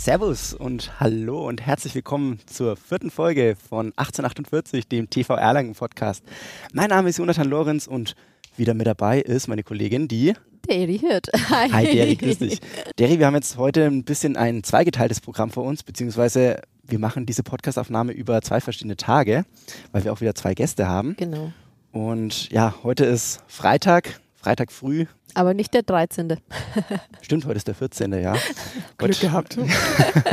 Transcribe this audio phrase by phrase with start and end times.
[0.00, 6.24] Servus und hallo und herzlich willkommen zur vierten Folge von 1848, dem TV Erlangen Podcast.
[6.72, 8.16] Mein Name ist Jonathan Lorenz und
[8.56, 10.32] wieder mit dabei ist meine Kollegin, die
[10.66, 11.26] Deri Hirt.
[11.50, 11.68] Hi.
[11.68, 12.60] Hi Deri, grüß dich.
[12.98, 17.26] Deri, wir haben jetzt heute ein bisschen ein zweigeteiltes Programm vor uns, beziehungsweise wir machen
[17.26, 19.44] diese Podcastaufnahme über zwei verschiedene Tage,
[19.92, 21.14] weil wir auch wieder zwei Gäste haben.
[21.18, 21.52] Genau.
[21.92, 25.04] Und ja, heute ist Freitag, Freitag früh.
[25.34, 26.38] Aber nicht der 13.
[27.20, 28.12] Stimmt, heute ist der 14.
[28.14, 28.32] Ja.
[28.96, 29.20] Glück Gott.
[29.20, 29.58] gehabt.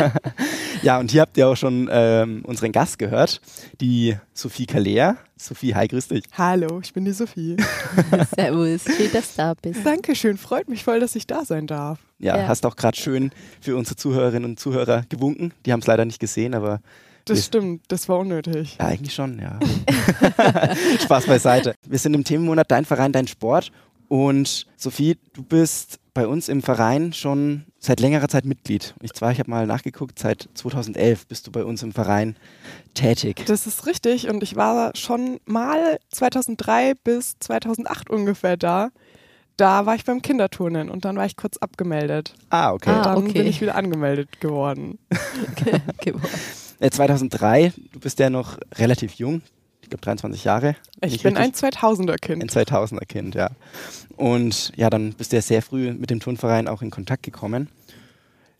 [0.81, 3.41] ja, und hier habt ihr auch schon ähm, unseren Gast gehört,
[3.81, 5.17] die Sophie Kalea.
[5.35, 6.23] Sophie, hi, grüß dich.
[6.37, 7.57] Hallo, ich bin die Sophie.
[8.35, 9.85] Servus, schön, dass du da bist.
[9.85, 11.99] Dankeschön, freut mich voll, dass ich da sein darf.
[12.17, 12.47] Ja, ja.
[12.47, 15.53] hast auch gerade schön für unsere Zuhörerinnen und Zuhörer gewunken.
[15.65, 16.79] Die haben es leider nicht gesehen, aber
[17.25, 18.77] das stimmt, das war unnötig.
[18.79, 19.59] Ja, eigentlich schon, ja.
[21.03, 21.75] Spaß beiseite.
[21.85, 23.71] Wir sind im Themenmonat Dein Verein, Dein Sport
[24.07, 28.95] und Sophie, du bist bei uns im Verein schon seit längerer Zeit Mitglied.
[29.01, 32.35] Ich zwar, ich habe mal nachgeguckt, seit 2011 bist du bei uns im Verein
[32.95, 33.43] tätig.
[33.45, 38.89] Das ist richtig und ich war schon mal 2003 bis 2008 ungefähr da.
[39.57, 42.33] Da war ich beim Kinderturnen und dann war ich kurz abgemeldet.
[42.49, 42.95] Ah, okay.
[42.95, 43.33] Und dann okay.
[43.33, 44.99] bin ich wieder angemeldet geworden.
[46.91, 49.41] 2003, äh, du bist ja noch relativ jung,
[49.87, 50.75] ich glaube 23 Jahre.
[51.01, 52.43] Ich bin ein 2000er Kind.
[52.43, 53.51] Ein 2000er Kind, ja.
[54.17, 57.69] Und ja, dann bist du ja sehr früh mit dem Turnverein auch in Kontakt gekommen.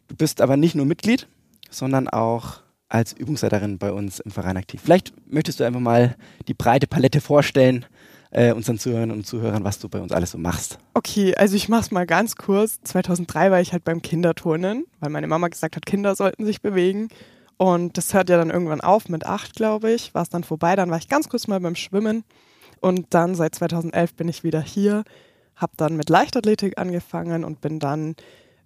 [0.07, 1.27] Du bist aber nicht nur Mitglied,
[1.69, 4.79] sondern auch als Übungsleiterin bei uns im Verein aktiv.
[4.81, 6.15] Vielleicht möchtest du einfach mal
[6.47, 7.85] die breite Palette vorstellen,
[8.31, 10.79] äh, unseren Zuhörern und Zuhörern, was du bei uns alles so machst.
[10.93, 12.79] Okay, also ich mach's mal ganz kurz.
[12.83, 17.09] 2003 war ich halt beim Kinderturnen, weil meine Mama gesagt hat, Kinder sollten sich bewegen.
[17.57, 20.75] Und das hört ja dann irgendwann auf mit acht, glaube ich, war es dann vorbei.
[20.75, 22.23] Dann war ich ganz kurz mal beim Schwimmen.
[22.79, 25.03] Und dann seit 2011 bin ich wieder hier,
[25.55, 28.15] habe dann mit Leichtathletik angefangen und bin dann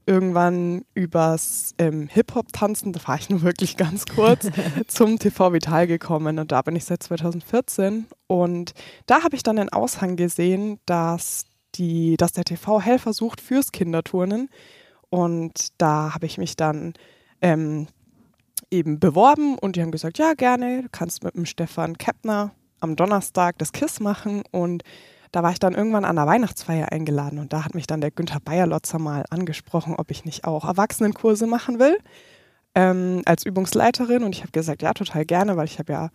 [0.05, 4.49] irgendwann übers ähm, Hip-Hop-Tanzen, da war ich nur wirklich ganz kurz,
[4.87, 6.39] zum TV Vital gekommen.
[6.39, 8.73] Und da bin ich seit 2014 und
[9.05, 11.45] da habe ich dann den Aushang gesehen, dass,
[11.75, 14.49] die, dass der TV Helfer sucht fürs Kinderturnen.
[15.09, 16.93] Und da habe ich mich dann
[17.41, 17.87] ähm,
[18.71, 22.95] eben beworben und die haben gesagt, ja gerne, du kannst mit dem Stefan Keppner am
[22.95, 24.43] Donnerstag das KISS machen.
[24.51, 24.83] Und
[25.31, 28.11] da war ich dann irgendwann an der Weihnachtsfeier eingeladen und da hat mich dann der
[28.11, 31.97] Günther Bayerlotzer mal angesprochen, ob ich nicht auch Erwachsenenkurse machen will
[32.75, 34.23] ähm, als Übungsleiterin.
[34.23, 36.09] Und ich habe gesagt, ja total gerne, weil ich habe ja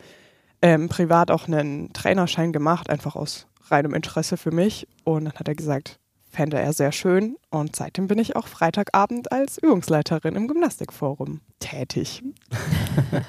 [0.63, 4.87] ähm, privat auch einen Trainerschein gemacht, einfach aus reinem Interesse für mich.
[5.05, 5.99] Und dann hat er gesagt,
[6.37, 7.37] fände er sehr schön.
[7.51, 12.23] Und seitdem bin ich auch Freitagabend als Übungsleiterin im Gymnastikforum tätig.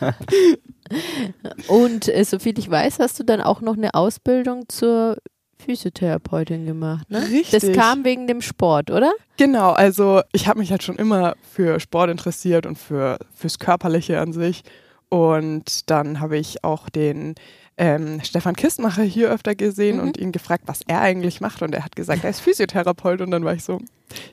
[1.68, 5.18] Und äh, soviel ich weiß, hast du dann auch noch eine Ausbildung zur
[5.58, 7.22] Physiotherapeutin gemacht, ne?
[7.32, 7.62] Richtig.
[7.62, 9.12] Das kam wegen dem Sport, oder?
[9.38, 14.20] Genau, also ich habe mich halt schon immer für Sport interessiert und für fürs Körperliche
[14.20, 14.64] an sich.
[15.10, 17.36] Und dann habe ich auch den
[17.78, 20.04] ähm, Stefan Kistmacher hier öfter gesehen mhm.
[20.04, 21.62] und ihn gefragt, was er eigentlich macht.
[21.62, 23.22] Und er hat gesagt, er ist Physiotherapeut.
[23.22, 23.80] Und dann war ich so,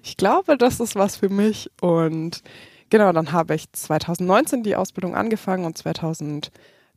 [0.02, 1.70] ich glaube, das ist was für mich.
[1.80, 2.42] Und
[2.90, 6.52] genau, dann habe ich 2019 die Ausbildung angefangen und 2020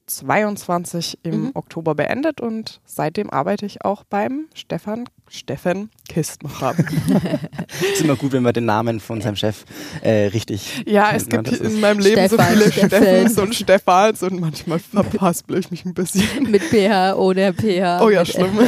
[0.07, 1.51] 22 im mhm.
[1.53, 6.77] Oktober beendet und seitdem arbeite ich auch beim Stefan Steffen Kistenrapp.
[7.93, 9.65] ist immer gut, wenn man den Namen von seinem Chef
[10.01, 10.83] äh, richtig.
[10.85, 12.89] Ja, es gibt in meinem Leben Stefan, so viele Steffen.
[12.89, 16.49] Steffens und Stefans und manchmal verpaspel ich mich ein bisschen.
[16.49, 18.01] Mit PH oder PH.
[18.01, 18.57] Oh ja, schlimm.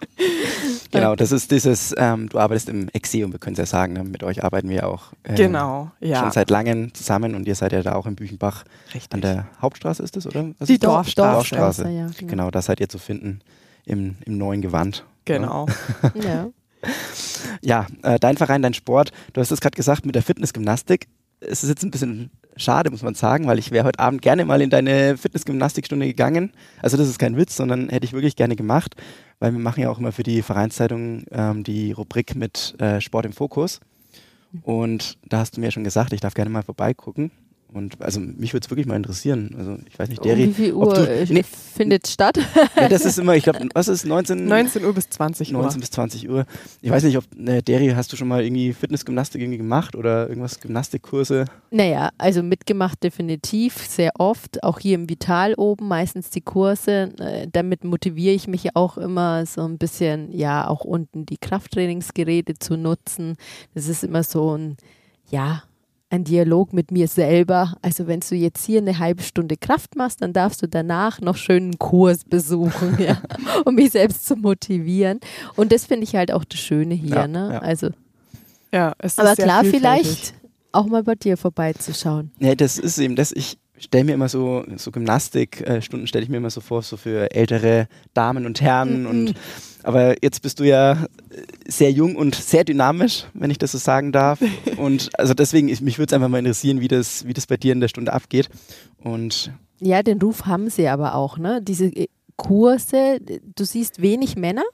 [0.00, 3.92] das genau, das ist dieses, ähm, du arbeitest im Exeum, wir können es ja sagen,
[3.92, 4.04] ne?
[4.04, 6.20] mit euch arbeiten wir auch äh, genau, ja.
[6.20, 8.64] schon seit langem zusammen und ihr seid ja da auch in Büchenbach
[8.94, 9.12] Richtig.
[9.12, 10.50] an der Hauptstraße ist es, oder?
[10.58, 11.54] Was Die Dorfstraße.
[11.54, 11.90] Dorfstraße.
[11.90, 12.30] Ja, genau.
[12.30, 13.40] genau, da seid ihr zu finden
[13.84, 15.04] im, im neuen Gewand.
[15.24, 15.66] Genau.
[16.14, 16.48] ja.
[17.62, 21.08] ja, äh, dein Verein, dein Sport, du hast es gerade gesagt mit der Fitnessgymnastik.
[21.40, 24.44] Es ist jetzt ein bisschen schade, muss man sagen, weil ich wäre heute Abend gerne
[24.44, 26.52] mal in deine Fitnessgymnastikstunde gegangen.
[26.82, 28.96] Also das ist kein Witz, sondern hätte ich wirklich gerne gemacht
[29.38, 33.26] weil wir machen ja auch immer für die Vereinszeitung ähm, die Rubrik mit äh, Sport
[33.26, 33.80] im Fokus.
[34.62, 37.30] Und da hast du mir schon gesagt, ich darf gerne mal vorbeigucken.
[37.70, 39.54] Und also mich würde es wirklich mal interessieren.
[39.58, 40.44] Also ich weiß nicht, Deri.
[40.44, 42.38] Um wie viel Uhr du, nee, findet statt?
[42.76, 44.46] Ja, das ist immer, ich glaube, was ist 19?
[44.46, 45.60] 19 Uhr bis 20 Uhr.
[45.60, 46.46] 19 bis 20 Uhr.
[46.80, 50.28] Ich weiß nicht, ob ne, Deri, hast du schon mal irgendwie Fitnessgymnastik irgendwie gemacht oder
[50.28, 51.44] irgendwas Gymnastikkurse?
[51.70, 54.62] Naja, also mitgemacht definitiv, sehr oft.
[54.62, 57.12] Auch hier im Vital oben meistens die Kurse.
[57.18, 62.58] Äh, damit motiviere ich mich auch immer so ein bisschen, ja, auch unten die Krafttrainingsgeräte
[62.58, 63.36] zu nutzen.
[63.74, 64.76] Das ist immer so ein,
[65.30, 65.64] ja,
[66.10, 67.76] ein Dialog mit mir selber.
[67.82, 71.36] Also wenn du jetzt hier eine halbe Stunde Kraft machst, dann darfst du danach noch
[71.36, 73.20] schön einen Kurs besuchen, ja,
[73.64, 75.20] um mich selbst zu motivieren.
[75.56, 77.14] Und das finde ich halt auch das Schöne hier.
[77.14, 77.50] Ja, ne?
[77.52, 77.58] Ja.
[77.58, 77.90] Also,
[78.72, 80.34] ja, es ist aber sehr klar, vielleicht
[80.72, 82.30] auch mal bei dir vorbeizuschauen.
[82.38, 83.32] Ja, das ist eben das.
[83.32, 87.34] Ich stelle mir immer so, so Gymnastikstunden stelle ich mir immer so vor, so für
[87.34, 89.02] ältere Damen und Herren.
[89.02, 89.06] Mhm.
[89.06, 89.34] Und
[89.82, 91.06] aber jetzt bist du ja
[91.66, 94.40] sehr jung und sehr dynamisch, wenn ich das so sagen darf.
[94.76, 97.56] Und also deswegen, ich, mich würde es einfach mal interessieren, wie das, wie das bei
[97.56, 98.48] dir in der Stunde abgeht.
[99.02, 101.62] Und Ja, den Ruf haben sie aber auch, ne?
[101.62, 104.64] Diese äh, Kurse, du siehst wenig Männer,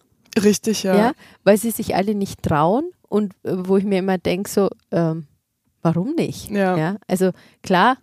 [0.43, 1.13] Richtig, ja, ja.
[1.45, 5.27] weil sie sich alle nicht trauen und äh, wo ich mir immer denke, so, ähm,
[5.83, 6.51] warum nicht?
[6.51, 6.97] Ja.
[7.07, 7.31] Also
[7.63, 7.99] klar,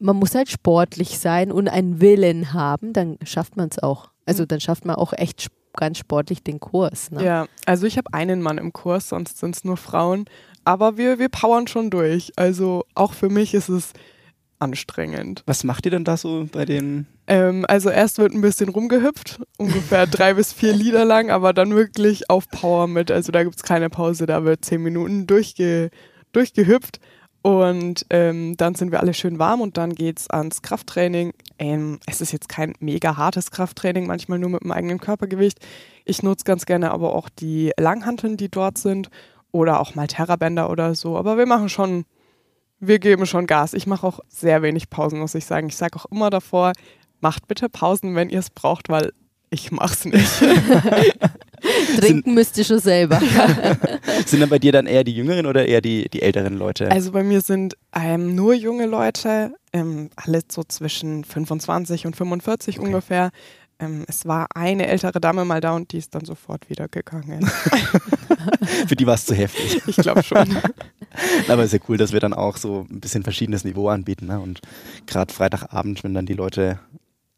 [0.00, 4.10] man muss halt sportlich sein und einen Willen haben, dann schafft man es auch.
[4.26, 7.10] Also dann schafft man auch echt ganz sportlich den Kurs.
[7.10, 7.24] Ne?
[7.24, 10.24] Ja, also ich habe einen Mann im Kurs, sonst sind es nur Frauen.
[10.64, 12.32] Aber wir, wir powern schon durch.
[12.36, 13.92] Also auch für mich ist es
[14.58, 15.42] anstrengend.
[15.46, 19.40] was macht ihr denn da so bei den Ähm, also erst wird ein bisschen rumgehüpft,
[19.56, 23.10] ungefähr drei bis vier Lieder lang, aber dann wirklich auf Power mit.
[23.10, 25.90] Also da gibt es keine Pause, da wird zehn Minuten durchge
[26.32, 27.00] durchgehüpft.
[27.42, 31.32] Und ähm, dann sind wir alle schön warm und dann geht's ans Krafttraining.
[31.58, 35.58] Ähm, es ist jetzt kein mega hartes Krafttraining, manchmal nur mit dem eigenen Körpergewicht.
[36.04, 39.08] Ich nutze ganz gerne aber auch die Langhanteln, die dort sind
[39.52, 41.16] oder auch mal Terrabänder oder so.
[41.16, 42.04] Aber wir machen schon,
[42.78, 43.72] wir geben schon Gas.
[43.72, 45.68] Ich mache auch sehr wenig Pausen, muss ich sagen.
[45.68, 46.72] Ich sage auch immer davor,
[47.20, 49.12] macht bitte Pausen, wenn ihr es braucht, weil
[49.48, 50.30] ich mach's nicht.
[51.98, 53.20] Trinken müsst ihr schon selber.
[54.26, 56.90] sind dann bei dir dann eher die jüngeren oder eher die, die älteren Leute?
[56.90, 62.78] Also bei mir sind ähm, nur junge Leute, ähm, alle so zwischen 25 und 45
[62.78, 62.86] Okay.
[62.86, 63.30] ungefähr.
[63.80, 67.46] Ähm, es war eine ältere Dame mal da und die ist dann sofort wieder gegangen.
[68.86, 69.80] Für die war es zu heftig.
[69.86, 70.58] Ich glaube schon.
[71.48, 74.26] Aber ist ja cool, dass wir dann auch so ein bisschen verschiedenes Niveau anbieten.
[74.26, 74.38] Ne?
[74.38, 74.60] Und
[75.06, 76.78] gerade Freitagabend, wenn dann die Leute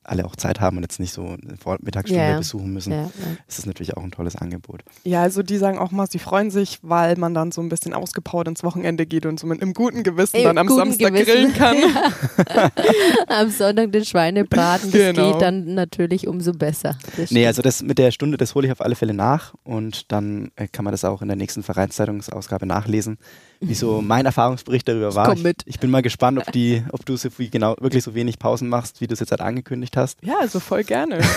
[0.04, 2.38] alle auch Zeit haben und jetzt nicht so eine Vormittagsstunde Ja, ja.
[2.38, 3.08] besuchen müssen, ja, ja.
[3.46, 4.82] ist das natürlich auch ein tolles Angebot.
[5.04, 7.94] Ja, also die sagen auch mal, sie freuen sich, weil man dann so ein bisschen
[7.94, 11.25] ausgepowert ins Wochenende geht und so mit einem guten Gewissen Ey, dann am Samstag Gewissen.
[11.26, 11.76] grillen kann.
[13.28, 15.32] Am Sonntag den Schweinebraten, das Genau.
[15.32, 16.98] geht dann natürlich umso besser.
[17.31, 20.50] Nee, also das mit der Stunde, das hole ich auf alle Fälle nach und dann
[20.56, 23.19] äh, kann man das auch in der nächsten Vereinszeitungsausgabe nachlesen,
[23.62, 25.26] wie so mein Erfahrungsbericht darüber war.
[25.26, 25.62] komm Ich, mit.
[25.66, 28.68] ich bin mal gespannt, ob die, ob du so viel genau wirklich so wenig Pausen
[28.68, 30.18] machst, wie du es jetzt halt angekündigt hast.
[30.22, 31.20] Ja, also voll gerne.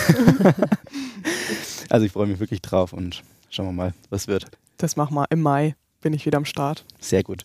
[1.88, 4.46] Also ich freue mich wirklich drauf und schauen wir mal, was wird.
[4.76, 6.84] Das machen wir im Mai, bin ich wieder am Start.
[7.00, 7.44] Sehr gut.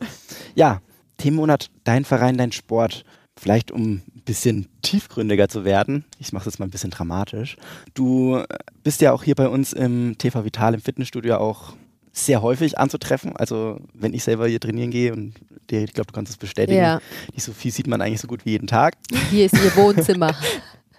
[0.55, 0.81] Ja,
[1.17, 3.05] Themenmonat Dein Verein, dein Sport.
[3.39, 6.05] Vielleicht um ein bisschen tiefgründiger zu werden.
[6.19, 7.55] Ich mache das mal ein bisschen dramatisch.
[7.93, 8.43] Du
[8.83, 11.73] bist ja auch hier bei uns im TV Vital im Fitnessstudio auch
[12.13, 13.35] sehr häufig anzutreffen.
[13.35, 15.33] Also wenn ich selber hier trainieren gehe und
[15.69, 16.99] dir, ich glaube, du kannst es bestätigen, Ja,
[17.35, 18.95] die Sophie sieht man eigentlich so gut wie jeden Tag.
[19.29, 20.35] hier ist ihr Wohnzimmer.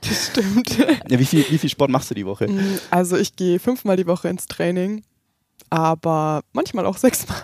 [0.05, 0.77] Das stimmt.
[1.09, 2.49] Ja, wie, viel, wie viel Sport machst du die Woche?
[2.49, 5.05] Mm, Also ich gehe fünfmal die Woche ins Training,
[5.71, 7.41] aber manchmal auch sechsmal.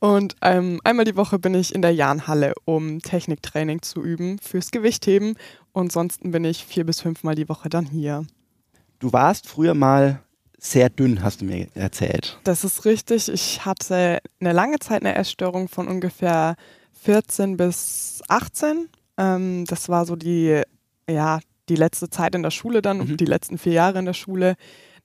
[0.00, 4.72] Und ähm, einmal die Woche bin ich in der Jahnhalle, um Techniktraining zu üben fürs
[4.72, 5.36] Gewichtheben.
[5.72, 8.26] Und sonst bin ich vier bis fünfmal die Woche dann hier.
[8.98, 10.20] Du warst früher mal
[10.60, 12.38] sehr dünn, hast du mir erzählt.
[12.44, 13.28] Das ist richtig.
[13.28, 16.54] Ich hatte eine lange Zeit eine Essstörung von ungefähr
[17.02, 18.88] 14 bis 18.
[19.16, 20.60] Ähm, das war so die,
[21.08, 23.16] ja, die letzte Zeit in der Schule dann, Mhm.
[23.16, 24.54] die letzten vier Jahre in der Schule.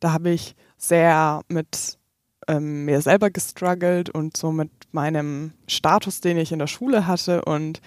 [0.01, 1.97] Da habe ich sehr mit
[2.47, 7.43] ähm, mir selber gestruggelt und so mit meinem Status, den ich in der Schule hatte.
[7.45, 7.81] Und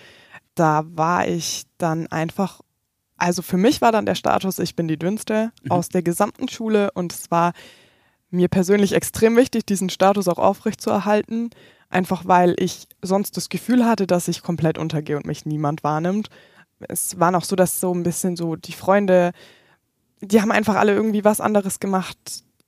[0.55, 2.61] da war ich dann einfach,
[3.19, 5.71] also für mich war dann der Status, ich bin die dünnste Mhm.
[5.71, 7.53] aus der gesamten Schule und es war
[8.31, 11.51] mir persönlich extrem wichtig, diesen Status auch aufrechtzuerhalten.
[11.91, 16.29] Einfach weil ich sonst das Gefühl hatte, dass ich komplett untergehe und mich niemand wahrnimmt.
[16.81, 19.33] Es war noch so, dass so ein bisschen so die Freunde,
[20.21, 22.19] die haben einfach alle irgendwie was anderes gemacht.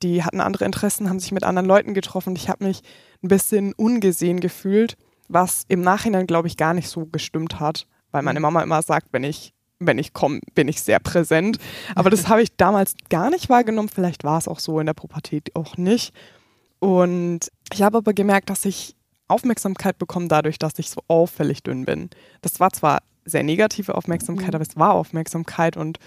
[0.02, 2.35] Die hatten andere Interessen, haben sich mit anderen Leuten getroffen.
[2.35, 2.80] Ich habe mich
[3.23, 4.97] ein bisschen ungesehen gefühlt,
[5.28, 7.87] was im Nachhinein, glaube ich, gar nicht so gestimmt hat.
[8.12, 11.58] Weil meine Mama immer sagt, wenn ich, wenn ich komme, bin ich sehr präsent.
[11.94, 13.88] Aber das habe ich damals gar nicht wahrgenommen.
[13.88, 16.14] Vielleicht war es auch so in der Pubertät auch nicht.
[16.78, 18.94] Und ich habe aber gemerkt, dass ich
[19.26, 22.10] Aufmerksamkeit bekomme dadurch, dass ich so auffällig dünn bin.
[22.42, 24.54] Das war zwar sehr negative Aufmerksamkeit, Mhm.
[24.54, 25.99] aber es war Aufmerksamkeit und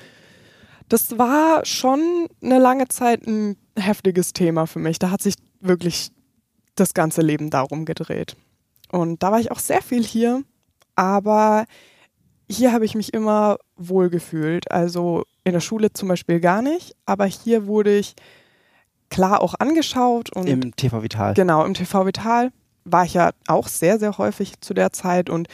[0.89, 4.99] das war schon eine lange Zeit ein heftiges Thema für mich.
[4.99, 6.11] Da hat sich wirklich
[6.75, 8.35] das ganze Leben darum gedreht.
[8.91, 10.43] Und da war ich auch sehr viel hier,
[10.95, 11.65] aber
[12.49, 14.71] hier habe ich mich immer wohl gefühlt.
[14.71, 18.15] Also in der Schule zum Beispiel gar nicht, aber hier wurde ich
[19.09, 21.33] klar auch angeschaut und Im TV Vital.
[21.35, 22.51] Genau, im TV Vital
[22.85, 25.47] war ich ja auch sehr, sehr häufig zu der Zeit und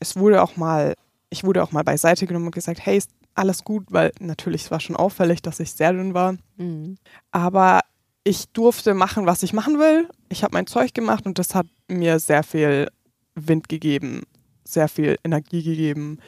[0.00, 0.94] es wurde auch mal,
[1.30, 4.70] ich wurde auch mal beiseite genommen und gesagt, hey, ist alles gut, weil natürlich es
[4.70, 6.34] war schon auffällig, dass ich sehr dünn war.
[6.56, 6.98] Mhm.
[7.30, 7.80] Aber
[8.24, 10.08] ich durfte machen, was ich machen will.
[10.28, 12.88] Ich habe mein Zeug gemacht und das hat mir sehr viel
[13.34, 14.22] Wind gegeben,
[14.68, 16.18] sehr viel Energie gegeben,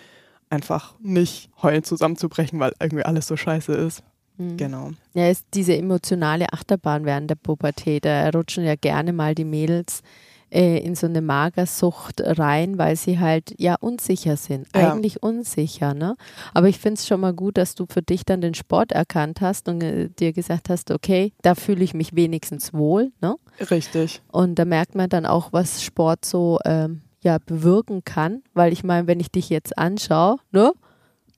[0.48, 4.02] einfach nicht heulen zusammenzubrechen, weil irgendwie alles so scheiße ist.
[4.38, 4.56] Mhm.
[4.56, 4.90] Genau.
[5.14, 8.04] Ja, ist diese emotionale Achterbahn während der Pubertät.
[8.04, 10.02] Da rutschen ja gerne mal die Mädels
[10.50, 14.66] äh, in so eine Magersucht rein, weil sie halt ja unsicher sind.
[14.74, 14.92] Ja.
[14.92, 16.16] Eigentlich unsicher, ne?
[16.54, 19.40] Aber ich finde es schon mal gut, dass du für dich dann den Sport erkannt
[19.40, 23.36] hast und äh, dir gesagt hast, okay, da fühle ich mich wenigstens wohl, ne?
[23.70, 24.22] Richtig.
[24.32, 28.42] Und da merkt man dann auch, was Sport so ähm, ja, bewirken kann.
[28.54, 30.72] Weil ich meine, wenn ich dich jetzt anschaue, ne?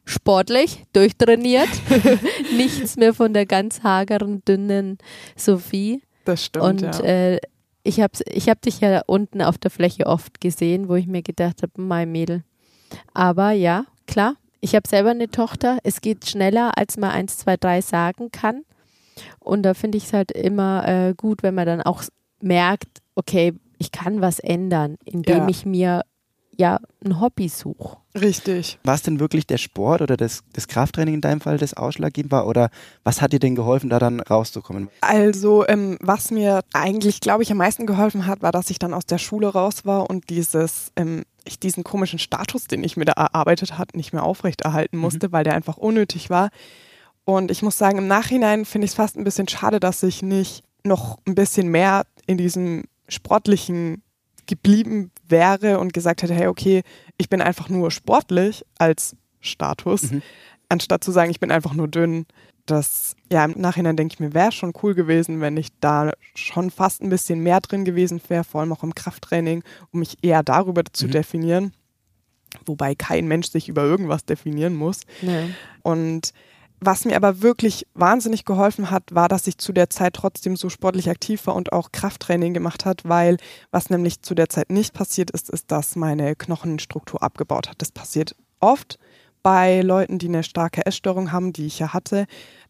[0.05, 1.69] Sportlich, durchtrainiert,
[2.57, 4.99] nichts mehr von der ganz hageren, dünnen
[5.37, 6.03] Sophie.
[6.25, 6.65] Das stimmt.
[6.65, 7.01] Und ja.
[7.01, 7.41] äh,
[7.85, 11.23] ich habe ich hab dich ja unten auf der Fläche oft gesehen, wo ich mir
[11.23, 12.43] gedacht habe, mein Mädel.
[13.15, 15.79] Aber ja, klar, ich habe selber eine Tochter.
[15.83, 18.65] Es geht schneller, als man eins, zwei, drei sagen kann.
[19.41, 22.03] Und da finde ich es halt immer äh, gut, wenn man dann auch
[22.41, 25.49] merkt, okay, ich kann was ändern, indem Ja.
[25.49, 26.03] ich mir
[26.57, 27.97] ja ein Hobby suche.
[28.15, 28.79] Richtig.
[28.85, 32.31] War es denn wirklich der Sport oder das, das Krafttraining in deinem Fall, das ausschlaggebend
[32.31, 32.47] war?
[32.47, 32.69] Oder
[33.05, 34.89] was hat dir denn geholfen, da dann rauszukommen?
[35.01, 38.95] Also, ähm, was mir eigentlich, glaube ich, am meisten geholfen hat, war, dass ich dann
[38.95, 43.07] aus der Schule raus war und dieses, ähm, ich diesen komischen Status, den ich mir
[43.07, 46.51] da erarbeitet hat, nicht mehr aufrechterhalten musste, weil der einfach unnötig war.
[47.25, 50.23] Und ich muss sagen, im Nachhinein finde ich es fast ein bisschen schade, dass ich
[50.23, 54.02] nicht noch ein bisschen mehr in diesem sportlichen
[54.47, 56.83] geblieben wäre und gesagt hätte, hey, okay,
[57.16, 60.23] ich bin einfach nur sportlich als Status, Mhm.
[60.69, 62.26] anstatt zu sagen, ich bin einfach nur dünn.
[62.66, 66.71] Das, ja, im Nachhinein denke ich mir, wäre schon cool gewesen, wenn ich da schon
[66.71, 70.42] fast ein bisschen mehr drin gewesen wäre, vor allem auch im Krafttraining, um mich eher
[70.42, 71.11] darüber zu Mhm.
[71.11, 71.73] definieren.
[72.66, 75.00] Wobei kein Mensch sich über irgendwas definieren muss.
[75.23, 75.54] Ne?
[75.83, 76.33] Und
[76.85, 80.69] was mir aber wirklich wahnsinnig geholfen hat, war, dass ich zu der Zeit trotzdem so
[80.69, 83.37] sportlich aktiv war und auch Krafttraining gemacht hat, weil
[83.71, 87.77] was nämlich zu der Zeit nicht passiert ist, ist, dass meine Knochenstruktur abgebaut hat.
[87.79, 88.99] Das passiert oft
[89.43, 92.27] bei Leuten, die eine starke Essstörung haben, die ich ja hatte,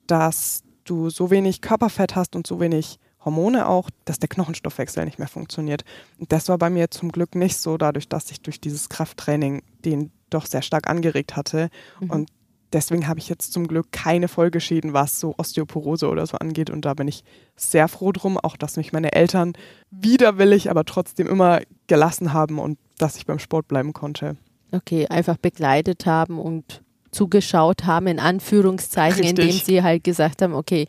[0.06, 5.18] dass du so wenig Körperfett hast und so wenig Hormone auch, dass der Knochenstoffwechsel nicht
[5.18, 5.84] mehr funktioniert.
[6.18, 9.62] Und das war bei mir zum Glück nicht so, dadurch, dass ich durch dieses Krafttraining
[9.84, 11.68] den doch sehr stark angeregt hatte.
[12.00, 12.10] Mhm.
[12.10, 12.30] Und
[12.72, 16.70] deswegen habe ich jetzt zum Glück keine Folgeschäden, was so Osteoporose oder so angeht.
[16.70, 17.24] Und da bin ich
[17.56, 19.52] sehr froh drum, auch dass mich meine Eltern
[19.90, 24.36] widerwillig, aber trotzdem immer gelassen haben und dass ich beim Sport bleiben konnte.
[24.72, 29.44] Okay, einfach begleitet haben und zugeschaut haben, in Anführungszeichen, Richtig.
[29.44, 30.86] indem sie halt gesagt haben, okay,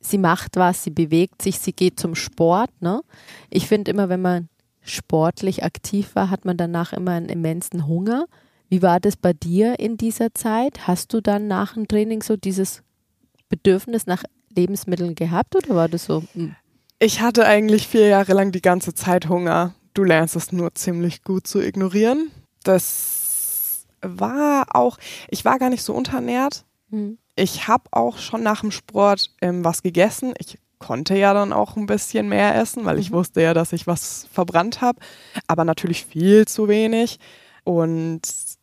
[0.00, 2.70] sie macht was, sie bewegt sich, sie geht zum Sport.
[2.80, 3.02] Ne?
[3.50, 4.48] Ich finde immer, wenn man
[4.82, 8.26] sportlich aktiv war, hat man danach immer einen immensen Hunger.
[8.68, 10.86] Wie war das bei dir in dieser Zeit?
[10.86, 12.82] Hast du dann nach dem Training so dieses
[13.48, 16.24] Bedürfnis nach Lebensmitteln gehabt oder war das so?
[16.32, 16.54] hm,
[16.98, 19.74] Ich hatte eigentlich vier Jahre lang die ganze Zeit Hunger.
[19.94, 22.30] Du lernst es nur ziemlich gut zu ignorieren.
[22.64, 26.64] Das war auch, ich war gar nicht so unterernährt.
[26.90, 30.34] hm, Ich habe auch schon nach dem Sport ähm, was gegessen.
[30.38, 33.14] Ich konnte ja dann auch ein bisschen mehr essen, weil ich Mhm.
[33.14, 34.98] wusste ja, dass ich was verbrannt habe.
[35.46, 37.18] Aber natürlich viel zu wenig.
[37.64, 38.22] Und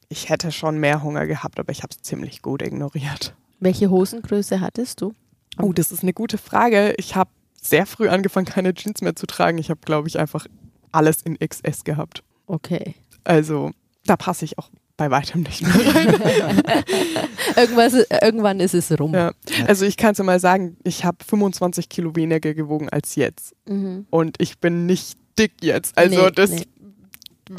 [0.09, 3.33] ich hätte schon mehr Hunger gehabt, aber ich habe es ziemlich gut ignoriert.
[3.59, 5.13] Welche Hosengröße hattest du?
[5.59, 6.93] Oh, das ist eine gute Frage.
[6.97, 7.29] Ich habe
[7.61, 9.57] sehr früh angefangen, keine Jeans mehr zu tragen.
[9.57, 10.47] Ich habe, glaube ich, einfach
[10.91, 12.23] alles in XS gehabt.
[12.47, 12.95] Okay.
[13.23, 13.71] Also
[14.05, 16.07] da passe ich auch bei weitem nicht mehr rein.
[17.55, 19.13] Irgendwas, irgendwann ist es rum.
[19.13, 19.31] ja.
[19.67, 23.55] Also ich kann es ja mal sagen, ich habe 25 Kilo weniger gewogen als jetzt.
[23.67, 24.05] Mhm.
[24.09, 25.97] Und ich bin nicht dick jetzt.
[25.97, 26.65] Also Nee, das nee.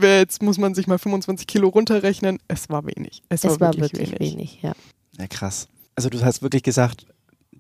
[0.01, 2.39] Jetzt muss man sich mal 25 Kilo runterrechnen.
[2.49, 3.23] Es war wenig.
[3.29, 4.21] Es, Es war, wirklich, wenig.
[4.33, 4.73] wenig, ja.
[5.19, 5.69] Ja, krass.
[5.95, 7.07] Also du hast wirklich gesagt,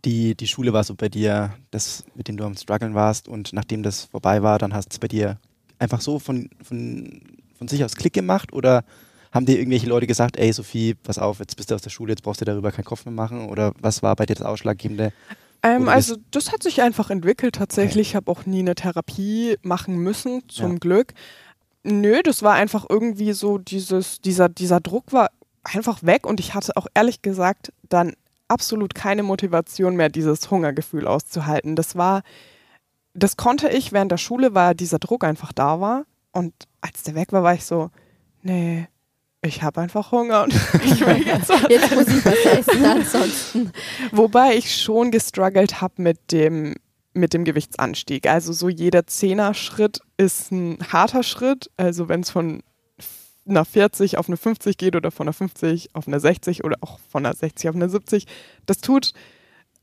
[0.04, 3.52] die, die Schule war so bei dir, das, mit dem du am Struggeln warst und
[3.52, 5.38] nachdem das vorbei war, dann hast du es bei dir
[5.78, 7.20] einfach so von, von,
[7.56, 8.84] von sich aus Klick gemacht oder
[9.32, 12.12] haben dir irgendwelche Leute gesagt, ey Sophie, pass auf, jetzt bist du aus der Schule,
[12.12, 15.12] jetzt brauchst du darüber keinen Kopf mehr machen oder was war bei dir das Ausschlaggebende?
[15.62, 18.08] Ähm, also das hat sich einfach entwickelt tatsächlich.
[18.08, 20.78] Ich habe auch nie eine Therapie machen müssen, zum Ja.
[20.78, 21.14] Glück.
[21.84, 25.30] Nö, das war einfach irgendwie so dieses, dieser, dieser Druck war
[25.64, 28.14] einfach weg und ich hatte auch ehrlich gesagt dann
[28.48, 31.74] absolut keine Motivation mehr, dieses Hungergefühl auszuhalten.
[31.74, 32.22] Das war,
[33.14, 36.04] das konnte ich während der Schule, weil dieser Druck einfach da war.
[36.32, 37.90] Und als der weg war, war ich so,
[38.42, 38.88] nee,
[39.42, 43.72] ich habe einfach Hunger und ich will jetzt was Jetzt muss ich was essen, ansonsten.
[44.12, 46.76] Wobei ich schon gestruggelt habe mit dem,
[47.14, 48.26] mit dem Gewichtsanstieg.
[48.26, 51.70] Also so jeder Zehner-Schritt ist ein harter Schritt.
[51.76, 52.62] Also wenn es von
[53.46, 56.98] einer 40 auf eine 50 geht oder von einer 50 auf eine 60 oder auch
[57.10, 58.26] von einer 60 auf eine 70,
[58.66, 59.12] das tut,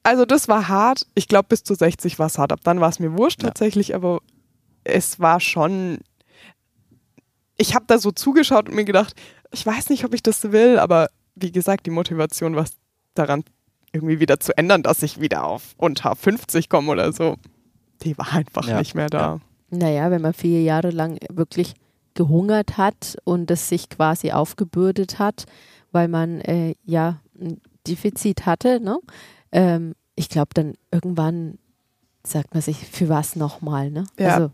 [0.03, 1.05] also das war hart.
[1.13, 2.51] Ich glaube bis zu 60 war es hart.
[2.51, 3.49] Ab dann war es mir wurscht Ja.
[3.49, 4.19] tatsächlich, aber
[4.83, 5.99] es war schon,
[7.57, 9.13] ich habe da so zugeschaut und mir gedacht,
[9.51, 12.71] ich weiß nicht, ob ich das will, aber wie gesagt, die Motivation, was
[13.13, 13.43] daran
[13.93, 17.35] irgendwie wieder zu ändern, dass ich wieder auf unter 50 komme oder so,
[18.01, 18.79] die war einfach ja.
[18.79, 19.39] nicht mehr da.
[19.69, 21.73] Naja, wenn man vier Jahre lang wirklich
[22.13, 25.45] gehungert hat und es sich quasi aufgebürdet hat,
[25.91, 28.99] weil man äh, ja ein Defizit hatte, ne?
[29.51, 31.57] Ähm, ich glaube, dann irgendwann
[32.23, 34.05] sagt man sich, für was nochmal, ne?
[34.17, 34.35] Ja.
[34.35, 34.51] Also,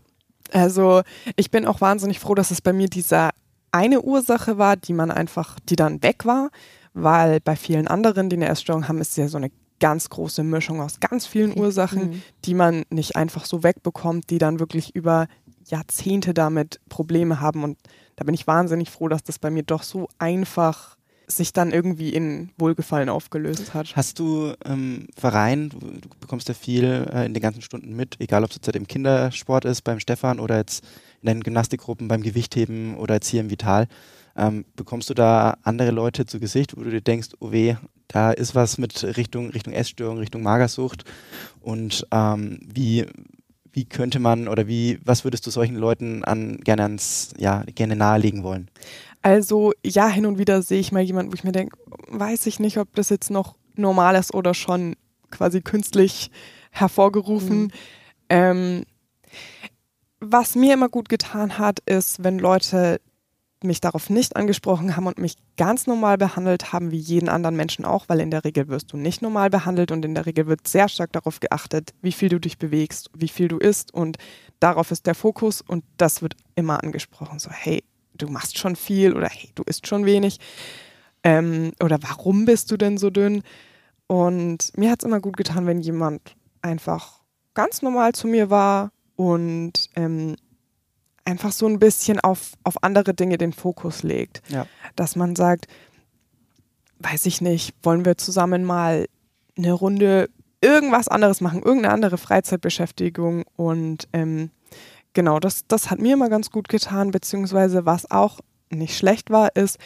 [0.52, 1.02] also
[1.36, 3.30] ich bin auch wahnsinnig froh, dass es bei mir dieser
[3.72, 6.50] eine Ursache war, die man einfach, die dann weg war,
[6.96, 10.80] weil bei vielen anderen, die eine Essstörung haben, ist ja so eine ganz große Mischung
[10.80, 12.22] aus ganz vielen Ursachen, mhm.
[12.46, 15.28] die man nicht einfach so wegbekommt, die dann wirklich über
[15.66, 17.62] Jahrzehnte damit Probleme haben.
[17.64, 17.78] Und
[18.16, 22.10] da bin ich wahnsinnig froh, dass das bei mir doch so einfach sich dann irgendwie
[22.10, 23.94] in Wohlgefallen aufgelöst hat.
[23.94, 28.44] Hast du ähm, Verein, du, bekommst ja viel äh, in den ganzen Stunden mit, egal
[28.44, 30.84] ob es jetzt im Kindersport ist, beim Stefan oder jetzt
[31.20, 33.88] in deinen Gymnastikgruppen, beim Gewichtheben oder jetzt hier im Vital,
[34.36, 37.76] ähm, bekommst du da andere Leute zu Gesicht, wo du dir denkst, oh weh,
[38.08, 41.04] da ist was mit Richtung, Richtung Essstörung, Richtung Magersucht
[41.60, 43.06] und ähm, wie,
[43.72, 47.96] wie könnte man oder wie, was würdest du solchen Leuten an, gerne ans, ja, gerne
[47.96, 48.70] nahelegen wollen?
[49.22, 51.76] Also ja, hin und wieder sehe ich mal jemanden, wo ich mir denke,
[52.08, 54.96] weiß ich nicht, ob das jetzt noch normal ist oder schon
[55.30, 56.30] quasi künstlich
[56.70, 57.62] hervorgerufen.
[57.62, 57.70] Mhm.
[58.28, 58.82] Ähm,
[60.20, 63.00] was mir immer gut getan hat, ist, wenn Leute
[63.62, 67.84] mich darauf nicht angesprochen haben und mich ganz normal behandelt haben, wie jeden anderen Menschen
[67.84, 70.68] auch, weil in der Regel wirst du nicht normal behandelt und in der Regel wird
[70.68, 74.18] sehr stark darauf geachtet, wie viel du dich bewegst, wie viel du isst und
[74.60, 77.38] darauf ist der Fokus und das wird immer angesprochen.
[77.38, 77.82] So, hey,
[78.14, 80.38] du machst schon viel oder hey, du isst schon wenig.
[81.22, 83.42] Ähm, oder warum bist du denn so dünn?
[84.06, 87.20] Und mir hat es immer gut getan, wenn jemand einfach
[87.54, 90.36] ganz normal zu mir war und ähm,
[91.26, 94.42] einfach so ein bisschen auf, auf andere Dinge den Fokus legt.
[94.48, 94.66] Ja.
[94.94, 95.66] Dass man sagt,
[97.00, 99.06] weiß ich nicht, wollen wir zusammen mal
[99.56, 104.50] eine Runde irgendwas anderes machen, irgendeine andere Freizeitbeschäftigung und ähm,
[105.12, 109.54] genau, das, das hat mir immer ganz gut getan, beziehungsweise was auch nicht schlecht war,
[109.54, 109.78] ist,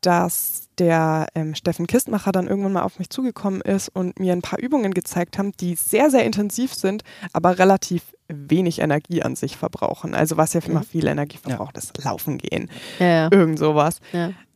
[0.00, 4.42] dass der ähm, Steffen Kistmacher dann irgendwann mal auf mich zugekommen ist und mir ein
[4.42, 9.56] paar Übungen gezeigt haben, die sehr, sehr intensiv sind, aber relativ wenig Energie an sich
[9.56, 10.14] verbrauchen.
[10.14, 10.84] Also was ja immer mhm.
[10.84, 11.82] viel Energie verbraucht, ja.
[11.82, 13.28] ist Laufen gehen, ja, ja.
[13.30, 14.00] irgend sowas.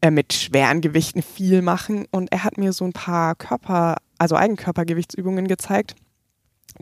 [0.00, 2.06] Äh, mit schweren Gewichten viel machen.
[2.10, 5.94] Und er hat mir so ein paar Körper, also Eigenkörpergewichtsübungen gezeigt,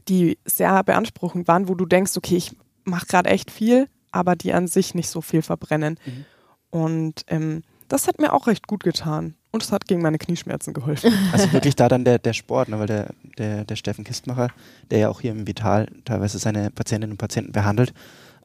[0.09, 4.53] die sehr beanspruchend waren, wo du denkst, okay, ich mache gerade echt viel, aber die
[4.53, 5.99] an sich nicht so viel verbrennen.
[6.05, 6.25] Mhm.
[6.71, 9.35] Und ähm, das hat mir auch recht gut getan.
[9.51, 11.13] Und es hat gegen meine Knieschmerzen geholfen.
[11.33, 12.79] Also wirklich da dann der, der Sport, ne?
[12.79, 13.09] weil der,
[13.39, 14.49] der, der Steffen Kistmacher,
[14.91, 17.95] der ja auch hier im Vital teilweise seine Patientinnen und Patienten behandelt,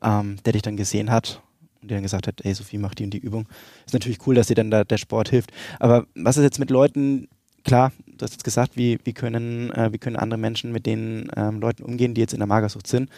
[0.01, 1.41] ähm, der dich dann gesehen hat
[1.81, 3.47] und dir dann gesagt hat, ey Sophie, mach die und die Übung.
[3.85, 5.51] Ist natürlich cool, dass dir dann da der Sport hilft.
[5.79, 7.27] Aber was ist jetzt mit Leuten,
[7.63, 11.29] klar, du hast jetzt gesagt, wie, wie, können, äh, wie können andere Menschen mit den
[11.35, 13.09] ähm, Leuten umgehen, die jetzt in der Magersucht sind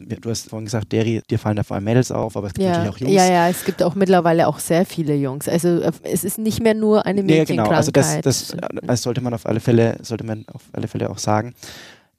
[0.00, 2.64] du hast vorhin gesagt, Derry, dir fallen da vor allem Mädels auf, aber es gibt
[2.64, 2.70] ja.
[2.70, 3.12] natürlich auch Jungs.
[3.14, 5.48] Ja, ja, es gibt auch mittlerweile auch sehr viele Jungs.
[5.48, 7.56] Also äh, es ist nicht mehr nur eine Mädchenkrankheit.
[7.56, 10.88] Ja, genau, also das, das, das, sollte man auf alle Fälle, sollte man auf alle
[10.88, 11.54] Fälle auch sagen.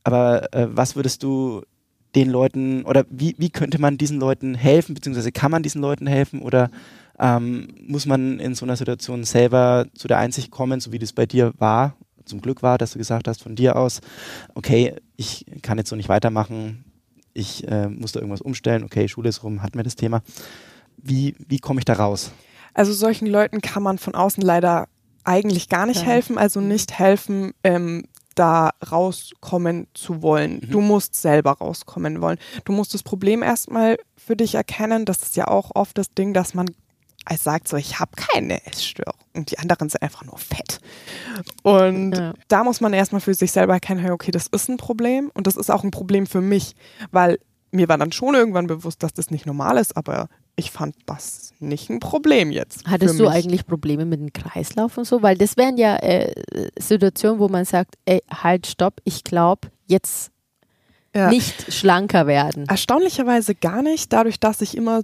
[0.04, 1.64] Aber äh, was würdest du
[2.16, 6.08] den Leuten oder wie, wie könnte man diesen Leuten helfen, beziehungsweise kann man diesen Leuten
[6.08, 6.70] helfen oder
[7.20, 11.14] ähm, muss man in so einer Situation selber zu der Einsicht kommen, so wie das
[11.14, 14.02] bei dir war, zum Glück war, dass du gesagt hast von dir aus,
[14.54, 16.85] okay, ich kann jetzt so nicht weitermachen,
[17.36, 20.24] ich äh, muss da irgendwas umstellen, okay, Schule ist rum, hatten wir das Thema.
[20.98, 22.32] Wie, wie komme ich da raus?
[22.74, 24.88] Also solchen Leuten kann man von außen leider
[25.24, 26.08] eigentlich gar nicht ja.
[26.08, 30.62] helfen, also nicht helfen, ähm, da rauskommen zu wollen.
[30.64, 30.72] Mhm.
[30.72, 32.38] Du musst selber rauskommen wollen.
[32.64, 35.06] Du musst das Problem erstmal für dich erkennen.
[35.06, 36.68] Das ist ja auch oft das Ding, dass man
[37.26, 39.20] als sagt so, ich habe keine Essstörung.
[39.34, 40.80] Und die anderen sind einfach nur fett.
[41.64, 42.34] Und ja.
[42.48, 45.56] da muss man erstmal für sich selber erkennen, okay, das ist ein Problem und das
[45.56, 46.76] ist auch ein Problem für mich,
[47.12, 47.40] weil
[47.72, 51.54] mir war dann schon irgendwann bewusst, dass das nicht normal ist, aber ich fand das
[51.60, 52.88] nicht ein Problem jetzt.
[52.88, 55.22] Hattest du eigentlich Probleme mit dem Kreislauf und so?
[55.22, 56.34] Weil das wären ja äh,
[56.80, 60.32] Situationen, wo man sagt, ey, halt, stopp, ich glaube, jetzt
[61.14, 61.30] ja.
[61.30, 62.66] nicht schlanker werden.
[62.68, 65.02] Erstaunlicherweise gar nicht, dadurch, dass ich immer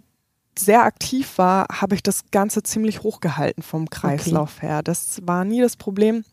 [0.58, 4.68] sehr aktiv war, habe ich das Ganze ziemlich hochgehalten vom Kreislauf okay.
[4.68, 4.84] her.
[4.84, 6.24] Das war nie das Problem.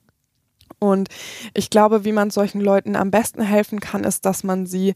[0.78, 1.08] Und
[1.54, 4.94] ich glaube, wie man solchen Leuten am besten helfen kann, ist, dass man sie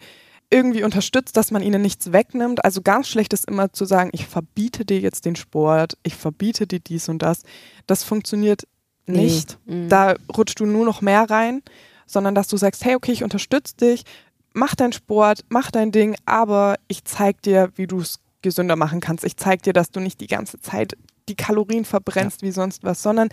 [0.51, 2.65] irgendwie unterstützt, dass man ihnen nichts wegnimmt.
[2.65, 6.67] Also ganz schlecht ist immer zu sagen, ich verbiete dir jetzt den Sport, ich verbiete
[6.67, 7.43] dir dies und das.
[7.87, 8.65] Das funktioniert
[9.07, 9.59] nicht.
[9.65, 9.75] Nee.
[9.75, 9.89] Mhm.
[9.89, 11.63] Da rutscht du nur noch mehr rein,
[12.07, 14.05] sondern dass du sagst, hey, okay, ich unterstütze dich,
[14.53, 19.01] mach deinen Sport, mach dein Ding, aber ich zeig dir, wie du es gesünder machen
[19.01, 19.25] kannst.
[19.25, 20.97] Ich zeige dir, dass du nicht die ganze Zeit
[21.29, 22.49] die Kalorien verbrennst ja.
[22.49, 23.29] wie sonst was, sondern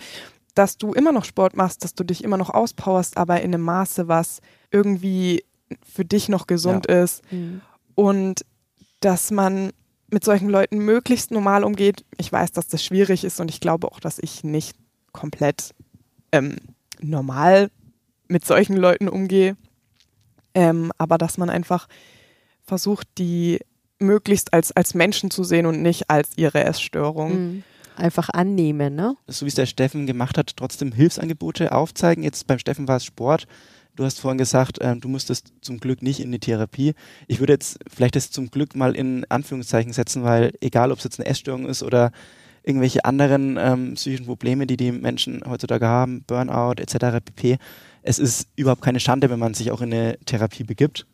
[0.54, 3.64] dass du immer noch Sport machst, dass du dich immer noch auspowerst, aber in einem
[3.64, 5.44] Maße, was irgendwie
[5.82, 7.02] für dich noch gesund ja.
[7.02, 7.22] ist.
[7.32, 7.60] Mhm.
[7.94, 8.44] Und
[9.00, 9.72] dass man
[10.10, 12.04] mit solchen Leuten möglichst normal umgeht.
[12.18, 14.76] Ich weiß, dass das schwierig ist und ich glaube auch, dass ich nicht
[15.12, 15.74] komplett
[16.32, 16.56] ähm,
[17.00, 17.70] normal
[18.28, 19.56] mit solchen Leuten umgehe.
[20.54, 21.86] Ähm, aber dass man einfach
[22.64, 23.60] versucht, die
[24.00, 27.32] möglichst als, als Menschen zu sehen und nicht als ihre Essstörung.
[27.32, 27.62] Mhm.
[27.96, 29.14] Einfach annehmen, ne?
[29.26, 32.24] So wie es der Steffen gemacht hat, trotzdem Hilfsangebote aufzeigen.
[32.24, 33.46] Jetzt beim Steffen war es Sport.
[33.96, 36.94] Du hast vorhin gesagt, äh, du musstest zum Glück nicht in die Therapie.
[37.26, 41.04] Ich würde jetzt vielleicht das zum Glück mal in Anführungszeichen setzen, weil egal, ob es
[41.04, 42.12] jetzt eine Essstörung ist oder
[42.62, 47.22] irgendwelche anderen ähm, psychischen Probleme, die die Menschen heutzutage haben, Burnout etc.
[47.24, 47.58] pp.
[48.02, 51.06] Es ist überhaupt keine Schande, wenn man sich auch in eine Therapie begibt.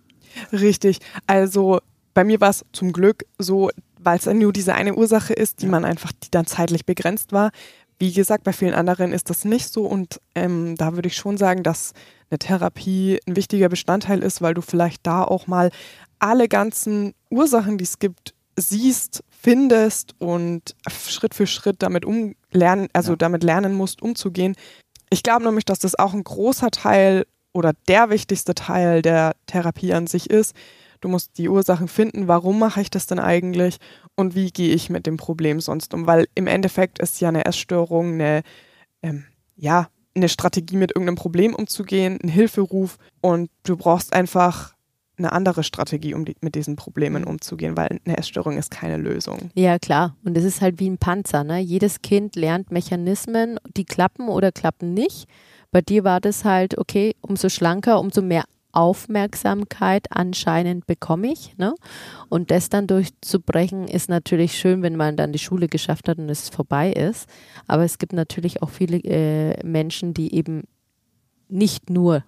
[0.53, 0.99] Richtig.
[1.27, 1.81] Also
[2.17, 5.61] bei mir war es zum Glück so, weil es dann nur diese eine Ursache ist,
[5.61, 7.51] die man einfach, die dann zeitlich begrenzt war.
[7.99, 11.37] Wie gesagt, bei vielen anderen ist das nicht so und ähm, da würde ich schon
[11.37, 11.93] sagen, dass
[12.31, 15.71] eine Therapie ein wichtiger Bestandteil ist, weil du vielleicht da auch mal
[16.19, 23.13] alle ganzen Ursachen, die es gibt, siehst, findest und Schritt für Schritt damit umlernen, also
[23.13, 23.17] ja.
[23.17, 24.57] damit lernen musst, umzugehen.
[25.11, 29.93] Ich glaube nämlich, dass das auch ein großer Teil oder der wichtigste Teil der Therapie
[29.93, 30.55] an sich ist.
[31.01, 33.79] Du musst die Ursachen finden, warum mache ich das denn eigentlich
[34.15, 37.45] und wie gehe ich mit dem Problem sonst um, weil im Endeffekt ist ja eine
[37.45, 38.43] Essstörung eine,
[39.03, 39.25] ähm,
[39.57, 44.75] ja, eine Strategie mit irgendeinem Problem umzugehen, ein Hilferuf und du brauchst einfach
[45.19, 49.51] eine andere Strategie, um die, mit diesen Problemen umzugehen, weil eine Essstörung ist keine Lösung.
[49.55, 50.17] Ja, klar.
[50.25, 51.43] Und es ist halt wie ein Panzer.
[51.45, 51.59] Ne?
[51.61, 55.27] Jedes Kind lernt Mechanismen, die klappen oder klappen nicht.
[55.71, 58.45] Bei dir war das halt, okay, umso schlanker, umso mehr
[58.77, 61.57] Aufmerksamkeit anscheinend bekomme ich.
[61.57, 61.75] Ne?
[62.29, 66.29] Und das dann durchzubrechen, ist natürlich schön, wenn man dann die Schule geschafft hat und
[66.29, 67.29] es vorbei ist.
[67.67, 70.65] Aber es gibt natürlich auch viele äh, Menschen, die eben
[71.49, 72.23] nicht nur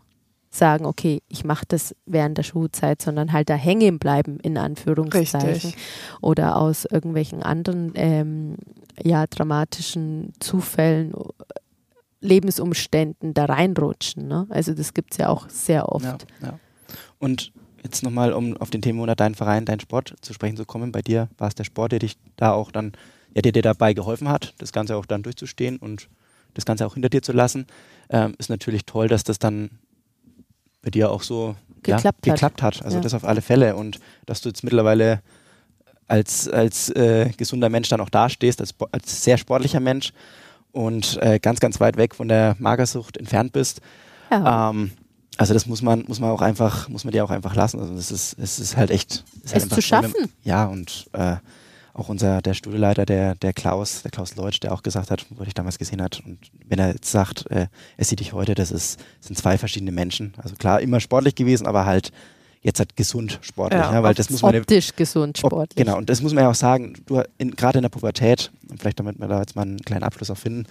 [0.51, 5.51] sagen, okay, ich mache das während der Schulzeit, sondern halt da hängen bleiben, in Anführungszeichen.
[5.51, 5.77] Richtig.
[6.23, 8.57] Oder aus irgendwelchen anderen ähm,
[9.03, 11.13] ja, dramatischen Zufällen,
[12.21, 14.27] Lebensumständen da reinrutschen.
[14.27, 14.47] Ne?
[14.51, 16.05] Also das gibt es ja auch sehr oft.
[16.05, 16.59] Ja, ja.
[17.19, 17.53] Und
[17.83, 20.93] jetzt nochmal, um auf den Thema oder deinen Verein, deinen Sport zu sprechen zu kommen,
[20.93, 22.93] bei dir war es der Sport, der dich da auch dann,
[23.35, 26.09] ja, der dir dabei geholfen hat, das Ganze auch dann durchzustehen und
[26.55, 27.67] das Ganze auch hinter dir zu lassen.
[28.11, 29.71] Ähm, ist natürlich toll, dass das dann
[30.83, 32.83] bei dir auch so geklappt, ja, geklappt hat.
[32.83, 33.03] Also ja.
[33.03, 33.77] das auf alle Fälle.
[33.77, 35.21] Und dass du jetzt mittlerweile
[36.07, 40.13] als, als äh, gesunder Mensch dann auch dastehst, als, als sehr sportlicher Mensch
[40.79, 43.81] und äh, ganz, ganz weit weg von der Magersucht entfernt bist.
[44.31, 44.71] Ja.
[44.71, 44.93] Ähm,
[45.37, 47.81] also das muss man, muss man auch einfach, muss man dir auch einfach lassen.
[47.81, 49.25] Also das ist, es ist halt echt.
[49.43, 50.15] Ist halt es zu schaffen.
[50.45, 51.37] ja, und äh,
[51.95, 55.43] auch unser der Studieleiter, der, der Klaus, der Klaus Leutsch, der auch gesagt hat, wo
[55.43, 56.39] ich damals gesehen hat, und
[56.69, 60.33] wenn er jetzt sagt, äh, er sieht dich heute, das ist, sind zwei verschiedene Menschen.
[60.37, 62.13] Also klar, immer sportlich gewesen, aber halt
[62.61, 63.81] jetzt halt gesund sportlich.
[63.81, 65.71] Ja, ja weil das muss man optisch gesund sportlich.
[65.71, 68.81] Ob, genau, und das muss man ja auch sagen, du gerade in der Pubertät, und
[68.81, 70.67] vielleicht damit wir da jetzt mal einen kleinen Abschluss auch finden,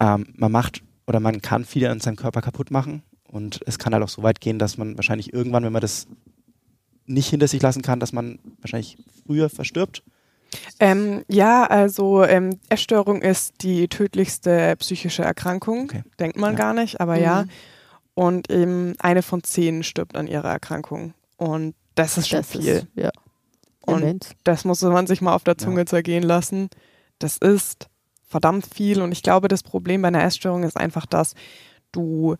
[0.00, 3.92] ähm, man macht oder man kann viel an seinem Körper kaputt machen und es kann
[3.92, 6.06] halt auch so weit gehen, dass man wahrscheinlich irgendwann, wenn man das
[7.06, 10.02] nicht hinter sich lassen kann, dass man wahrscheinlich früher verstirbt
[10.80, 15.84] ähm, ja, also ähm, Essstörung ist die tödlichste psychische Erkrankung.
[15.84, 16.02] Okay.
[16.18, 16.58] Denkt man ja.
[16.58, 17.22] gar nicht, aber mhm.
[17.22, 17.44] ja.
[18.14, 21.14] Und eben eine von zehn stirbt an ihrer Erkrankung.
[21.42, 22.68] Und das ist schon das viel.
[22.68, 23.10] Ist, ja.
[23.80, 25.86] Und das muss man sich mal auf der Zunge ja.
[25.86, 26.70] zergehen lassen.
[27.18, 27.88] Das ist
[28.28, 29.02] verdammt viel.
[29.02, 31.34] Und ich glaube, das Problem bei einer Essstörung ist einfach, dass
[31.90, 32.36] du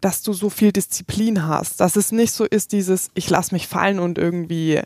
[0.00, 3.66] dass du so viel Disziplin hast, dass es nicht so ist, dieses ich lasse mich
[3.66, 4.82] fallen und irgendwie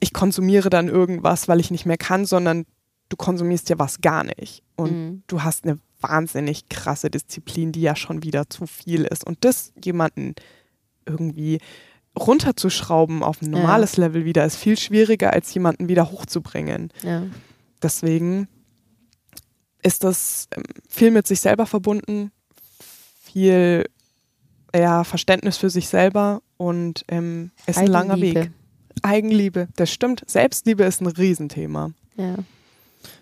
[0.00, 2.64] ich konsumiere dann irgendwas, weil ich nicht mehr kann, sondern
[3.08, 4.62] du konsumierst ja was gar nicht.
[4.76, 5.22] Und mhm.
[5.26, 9.26] du hast eine wahnsinnig krasse Disziplin, die ja schon wieder zu viel ist.
[9.26, 10.34] Und das jemanden
[11.06, 11.58] irgendwie
[12.18, 14.06] runterzuschrauben auf ein normales ja.
[14.06, 16.92] Level wieder, ist viel schwieriger, als jemanden wieder hochzubringen.
[17.02, 17.22] Ja.
[17.82, 18.48] Deswegen
[19.82, 22.30] ist das ähm, viel mit sich selber verbunden,
[23.22, 23.86] viel
[24.74, 28.50] ja, Verständnis für sich selber und ähm, ist ein langer Weg.
[29.02, 30.22] Eigenliebe, das stimmt.
[30.26, 31.92] Selbstliebe ist ein Riesenthema.
[32.16, 32.36] Ja.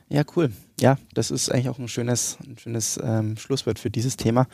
[0.08, 0.50] Ja, cool.
[0.80, 4.46] Ja, das ist eigentlich auch ein schönes, ein schönes ähm, Schlusswort für dieses Thema.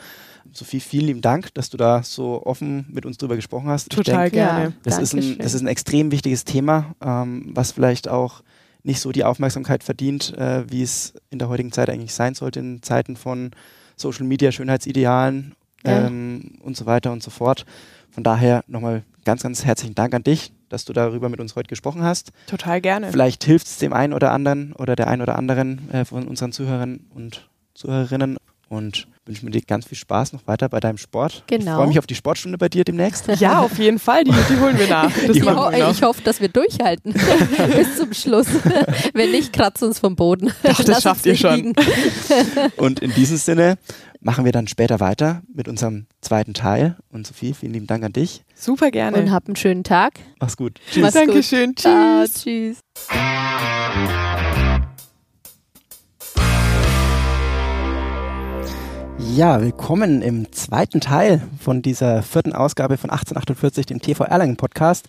[0.51, 3.91] Sophie, vielen lieben Dank, dass du da so offen mit uns drüber gesprochen hast.
[3.91, 4.73] Total denk, gerne.
[4.83, 8.41] Das ist, ein, das ist ein extrem wichtiges Thema, ähm, was vielleicht auch
[8.83, 12.59] nicht so die Aufmerksamkeit verdient, äh, wie es in der heutigen Zeit eigentlich sein sollte,
[12.59, 13.51] in Zeiten von
[13.95, 16.65] Social Media, Schönheitsidealen ähm, ja.
[16.65, 17.65] und so weiter und so fort.
[18.11, 21.69] Von daher nochmal ganz, ganz herzlichen Dank an dich, dass du darüber mit uns heute
[21.69, 22.31] gesprochen hast.
[22.47, 23.09] Total gerne.
[23.09, 26.51] Vielleicht hilft es dem einen oder anderen oder der einen oder anderen äh, von unseren
[26.51, 28.35] Zuhörern und Zuhörerinnen
[28.67, 31.43] und wünsche mir dir ganz viel Spaß noch weiter bei deinem Sport.
[31.49, 31.77] Ich Genau.
[31.77, 33.25] freue mich auf die Sportstunde bei dir demnächst.
[33.39, 34.23] Ja, auf jeden Fall.
[34.25, 35.09] Die, die holen wir nach.
[35.27, 35.91] Das Ich, machen ho wir noch.
[35.91, 37.13] ich hoffe, dass wir durchhalten
[37.75, 38.47] bis zum Schluss.
[39.13, 40.51] Wenn nicht, kratzt uns vom Boden.
[40.63, 41.55] Doch, das Lass schafft ihr schon.
[41.55, 41.73] liegen.
[42.77, 43.77] Und in diesem Sinne
[44.25, 46.97] machen wir dann später weiter mit unserem zweiten Teil.
[47.11, 48.43] Und Sophie, vielen lieben Dank an dich.
[48.55, 49.17] Super gerne.
[49.17, 50.13] Und habt einen schönen Tag.
[50.39, 50.79] Mach's gut.
[50.97, 51.27] Mach's gut.
[51.27, 51.77] Dankeschön.
[51.77, 52.41] Ciao, Tschüss.
[52.41, 52.79] tschüss.
[59.35, 65.07] Ja, willkommen im zweiten Teil von dieser vierten Ausgabe von 1848, dem TV Erlangen Podcast.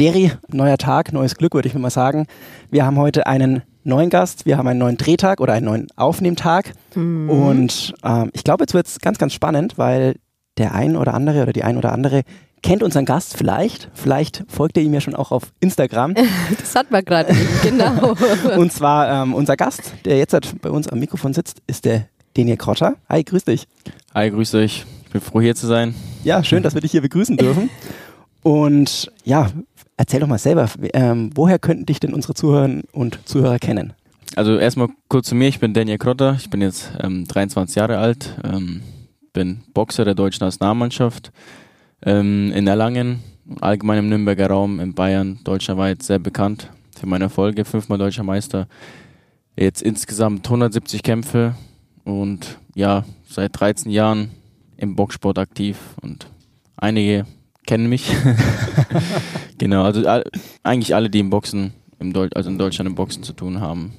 [0.00, 2.26] Deri, neuer Tag, neues Glück, würde ich mal sagen.
[2.70, 6.72] Wir haben heute einen neuen Gast, wir haben einen neuen Drehtag oder einen neuen Aufnehmtag.
[6.94, 10.16] Und ähm, ich glaube, jetzt wird es ganz, ganz spannend, weil
[10.58, 12.22] der ein oder andere oder die ein oder andere
[12.62, 13.88] kennt unseren Gast vielleicht.
[13.94, 16.14] Vielleicht folgt ihr ihm ja schon auch auf Instagram.
[16.60, 17.34] Das hat man gerade.
[17.62, 18.14] Genau.
[18.56, 22.06] Und zwar ähm, unser Gast, der jetzt halt bei uns am Mikrofon sitzt, ist der
[22.34, 22.96] Daniel Krotter.
[23.08, 23.66] Hi, grüß dich.
[24.14, 24.84] Hi, grüß euch.
[25.06, 25.94] Ich bin froh hier zu sein.
[26.24, 27.70] Ja, schön, dass wir dich hier begrüßen dürfen.
[28.42, 29.50] Und ja,
[29.98, 33.92] erzähl doch mal selber, ähm, woher könnten dich denn unsere Zuhörer und Zuhörer kennen?
[34.36, 35.48] Also erstmal kurz zu mir.
[35.48, 36.36] Ich bin Daniel Krotter.
[36.38, 38.36] Ich bin jetzt ähm, 23 Jahre alt.
[38.44, 38.82] Ähm,
[39.32, 41.32] bin Boxer der deutschen Nationalmannschaft.
[42.02, 43.20] Ähm, in Erlangen,
[43.60, 47.64] allgemein im Nürnberger Raum, in Bayern, deutschlandweit sehr bekannt für meine Erfolge.
[47.64, 48.68] Fünfmal deutscher Meister.
[49.56, 51.54] Jetzt insgesamt 170 Kämpfe
[52.04, 54.30] und ja, seit 13 Jahren
[54.76, 56.28] im Boxsport aktiv und
[56.76, 57.26] einige
[57.68, 58.10] kennen mich.
[59.58, 60.02] genau, also
[60.64, 63.92] eigentlich alle, die im Boxen, im Deu also in Deutschland im Boxen zu tun haben,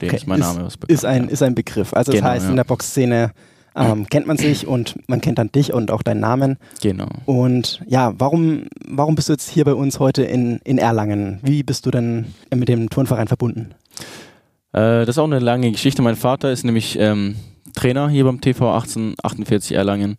[0.00, 0.92] denen Okay, ist mein Name was bekannt.
[0.98, 1.94] Ist ein, ist ein Begriff.
[1.94, 2.50] Also das Genau, heißt, ja.
[2.50, 3.30] in der Boxszene
[3.76, 6.58] ähm, kennt man sich und man kennt dann dich und auch deinen Namen.
[6.82, 7.08] Genau.
[7.24, 11.38] Und ja, warum, warum bist du jetzt hier bei uns heute in, in Erlangen?
[11.42, 13.74] Wie bist du denn mit dem Turnverein verbunden?
[14.72, 16.02] Äh, das ist auch eine lange Geschichte.
[16.02, 17.36] Mein Vater ist nämlich ähm,
[17.74, 20.16] Trainer hier beim TV 1848 Erlangen.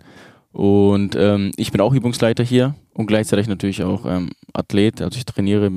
[0.54, 5.02] Und ähm, ich bin auch Übungsleiter hier und gleichzeitig natürlich auch ähm, Athlet.
[5.02, 5.72] Also ich trainiere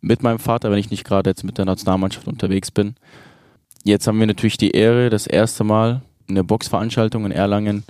[0.00, 2.96] mit meinem Vater, wenn ich nicht gerade jetzt mit der Nationalmannschaft unterwegs bin.
[3.84, 7.84] Jetzt haben wir natürlich die Ehre, das erste Mal eine Boxveranstaltung in Erlangen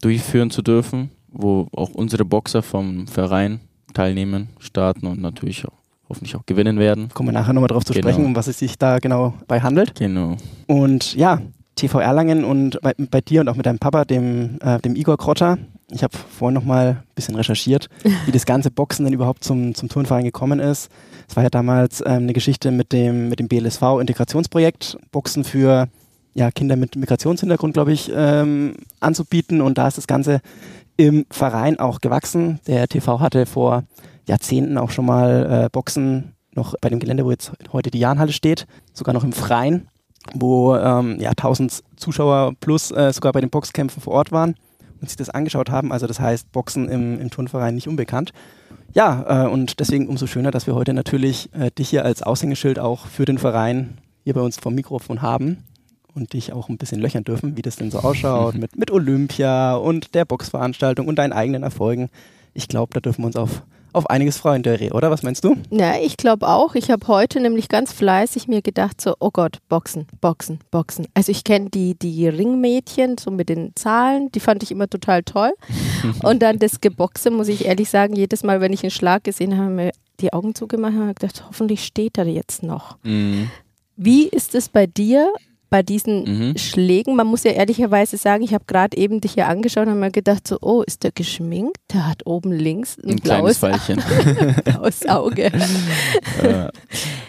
[0.00, 3.60] durchführen zu dürfen, wo auch unsere Boxer vom Verein
[3.92, 5.72] teilnehmen, starten und natürlich auch,
[6.08, 7.10] hoffentlich auch gewinnen werden.
[7.12, 8.08] Kommen wir nachher nochmal drauf zu Genau.
[8.08, 9.94] sprechen, um was es sich da genau bei handelt.
[9.98, 10.36] Genau.
[10.66, 11.42] Und ja,
[11.82, 15.16] TV Erlangen und bei, bei dir und auch mit deinem Papa, dem, äh, dem Igor
[15.16, 15.58] Krotter.
[15.90, 17.88] Ich habe vorhin noch mal ein bisschen recherchiert,
[18.26, 20.90] wie das ganze Boxen denn überhaupt zum, zum Turnverein gekommen ist.
[21.28, 25.88] Es war ja damals ähm, eine Geschichte mit dem, mit dem BLSV-Integrationsprojekt, Boxen für
[26.34, 29.60] ja, Kinder mit Migrationshintergrund, glaube ich, ähm, anzubieten.
[29.60, 30.40] Und da ist das Ganze
[30.96, 32.60] im Verein auch gewachsen.
[32.68, 33.82] Der TV hatte vor
[34.28, 38.32] Jahrzehnten auch schon mal äh, Boxen noch bei dem Gelände, wo jetzt heute die Jahnhalle
[38.32, 39.88] steht, sogar noch im Freien
[40.34, 44.54] wo ähm, ja, 1000 Zuschauer plus äh, sogar bei den Boxkämpfen vor Ort waren
[45.00, 45.92] und sich das angeschaut haben.
[45.92, 48.32] Also das heißt, Boxen im, im Turnverein nicht unbekannt.
[48.94, 52.78] Ja, äh, und deswegen umso schöner, dass wir heute natürlich äh, dich hier als Aushängeschild
[52.78, 55.64] auch für den Verein hier bei uns vom Mikrofon haben
[56.14, 59.74] und dich auch ein bisschen löchern dürfen, wie das denn so ausschaut mit, mit Olympia
[59.74, 62.10] und der Boxveranstaltung und deinen eigenen Erfolgen.
[62.54, 65.10] Ich glaube, da dürfen wir uns auf, auf einiges freuen, Dörri, oder?
[65.10, 65.56] Was meinst du?
[65.70, 66.74] Ja, ich glaube auch.
[66.74, 71.06] Ich habe heute nämlich ganz fleißig mir gedacht, so, oh Gott, Boxen, Boxen, Boxen.
[71.14, 75.22] Also ich kenne die, die Ringmädchen, so mit den Zahlen, die fand ich immer total
[75.22, 75.52] toll.
[76.22, 79.58] Und dann das Geboxe, muss ich ehrlich sagen, jedes Mal, wenn ich einen Schlag gesehen
[79.58, 82.96] habe, mir die Augen zugemacht und habe gedacht, hoffentlich steht er jetzt noch.
[83.02, 83.50] Mhm.
[83.96, 85.32] Wie ist es bei dir?
[85.72, 86.58] Bei diesen Mhm.
[86.58, 90.00] Schlägen, man muss ja ehrlicherweise sagen, ich habe gerade eben dich hier angeschaut und habe
[90.00, 91.78] mir gedacht, so, oh, ist der geschminkt?
[91.94, 93.80] Der hat oben links ein, Ein kleines blaues,
[94.64, 95.50] blaues Auge.
[96.42, 96.68] Äh,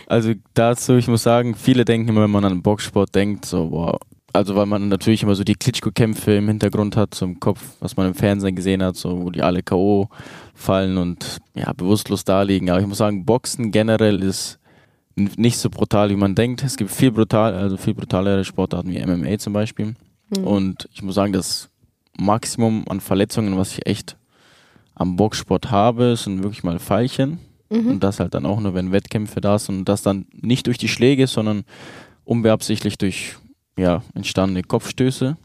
[0.08, 3.98] also dazu, ich muss sagen, viele denken immer, wenn man an Boxsport denkt, so, wow.
[4.34, 7.96] Also weil man natürlich immer so die Klitschko-Kämpfe im Hintergrund hat, so im Kopf, was
[7.96, 10.10] man im Fernsehen gesehen hat, so wo die alle K.O.
[10.54, 12.70] fallen und ja, bewusstlos da liegen.
[12.70, 14.60] Aber ich muss sagen, Boxen generell ist
[15.16, 16.64] nicht so brutal, wie man denkt.
[16.64, 19.94] Es gibt viel brutal, also viel brutalere Sportarten wie MMA zum Beispiel.
[20.36, 20.44] Mhm.
[20.48, 21.70] Und ich muss sagen, das
[22.18, 24.18] Maximum an Verletzungen, was ich echt
[24.96, 27.40] am Boxsport habe, sind wirklich mal Pfeilchen.
[27.70, 27.92] Mhm.
[27.92, 29.80] Und das halt dann auch nur, wenn Wettkämpfe da sind.
[29.80, 31.64] Und das dann nicht durch die Schläge, sondern
[32.24, 33.36] unbeabsichtlich durch
[33.76, 35.36] ja, entstandene Kopfstöße.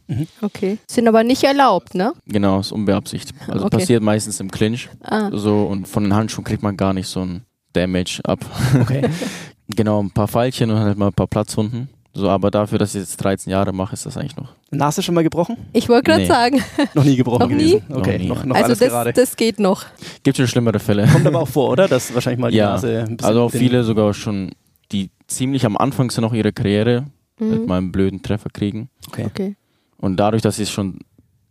[0.42, 0.78] Okay.
[0.86, 2.12] Sind aber nicht erlaubt, ne?
[2.26, 3.34] Genau, ist unbeabsichtigt.
[3.48, 3.78] Also Okay.
[3.78, 4.90] passiert meistens im Clinch.
[5.02, 5.30] Ah.
[5.32, 7.42] So, und von den Handschuhen kriegt man gar nicht so ein
[7.78, 8.40] Damage ab.
[8.80, 9.08] Okay.
[9.68, 11.88] genau, ein paar Pfeilchen und halt mal ein paar Platzwunden.
[12.14, 14.48] So, aber dafür, dass ich jetzt 13 Jahre mache, ist das eigentlich noch.
[14.72, 15.56] Nase schon mal gebrochen?
[15.72, 16.26] Ich wollte gerade Nee.
[16.26, 16.60] sagen,
[16.94, 17.72] Noch nie gebrochen Noch nie?
[17.78, 17.82] gewesen.
[17.90, 19.12] Okay, Noch nie, noch, noch also alles das, gerade.
[19.12, 19.84] das geht noch.
[20.24, 21.06] Gibt schon schlimmere Fälle.
[21.06, 21.86] Kommt aber auch vor, oder?
[21.86, 24.50] Dass wahrscheinlich mal die Ja, Nase ein bisschen Also auch viele sogar schon,
[24.90, 27.04] die ziemlich am Anfang sind noch ihrer Karriere
[27.38, 27.66] mit Mhm.
[27.66, 28.88] meinem blöden Treffer kriegen.
[29.06, 29.26] Okay.
[29.26, 29.56] Okay.
[29.98, 30.98] Und dadurch, dass ich schon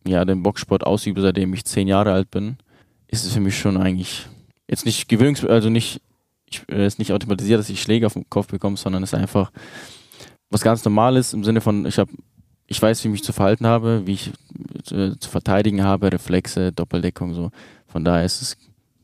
[0.05, 2.57] ja, den Boxsport ausübe, seitdem ich zehn Jahre alt bin,
[3.07, 4.27] ist es für mich schon eigentlich
[4.69, 5.45] jetzt nicht gewöhnungs...
[5.45, 6.01] Also nicht,
[6.49, 9.19] ich, äh, ist nicht automatisiert, dass ich Schläge auf den Kopf bekomme, sondern es ist
[9.19, 9.51] einfach
[10.49, 12.12] was ganz Normales im Sinne von, ich habe
[12.69, 14.31] ich weiß, wie ich mich zu verhalten habe, wie ich
[14.91, 17.51] äh, zu verteidigen habe, Reflexe, Doppeldeckung, so.
[17.88, 18.57] Von daher ist es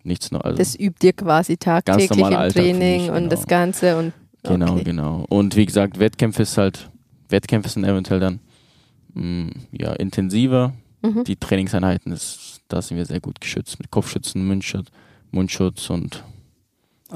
[0.03, 0.43] nichts Neues.
[0.43, 3.29] Also, Das übt ihr quasi tagtäglich im Alltag Training mich, und genau.
[3.29, 4.83] das Ganze und Genau, okay.
[4.83, 5.25] genau.
[5.29, 6.89] Und wie gesagt, Wettkämpfe ist halt,
[7.29, 8.39] Wettkämpfe sind eventuell dann
[9.13, 10.73] mh, ja, intensiver.
[11.01, 11.23] Mhm.
[11.23, 14.87] Die Trainingseinheiten, ist, da sind wir sehr gut geschützt mit Kopfschützen, Mundschutz,
[15.31, 16.23] Mundschutz und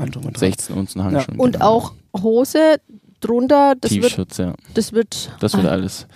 [0.06, 0.36] Dran.
[0.36, 1.40] 16 Unzen Handschuhen.
[1.40, 1.66] Und genau.
[1.66, 2.78] auch Hose
[3.20, 4.54] drunter, das wird, Tiefschutz, ja.
[4.74, 6.08] das wird, Das wird alles.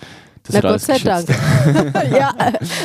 [0.44, 1.28] Das na wird Gott alles sei geschützt.
[1.94, 2.12] Dank.
[2.12, 2.34] ja,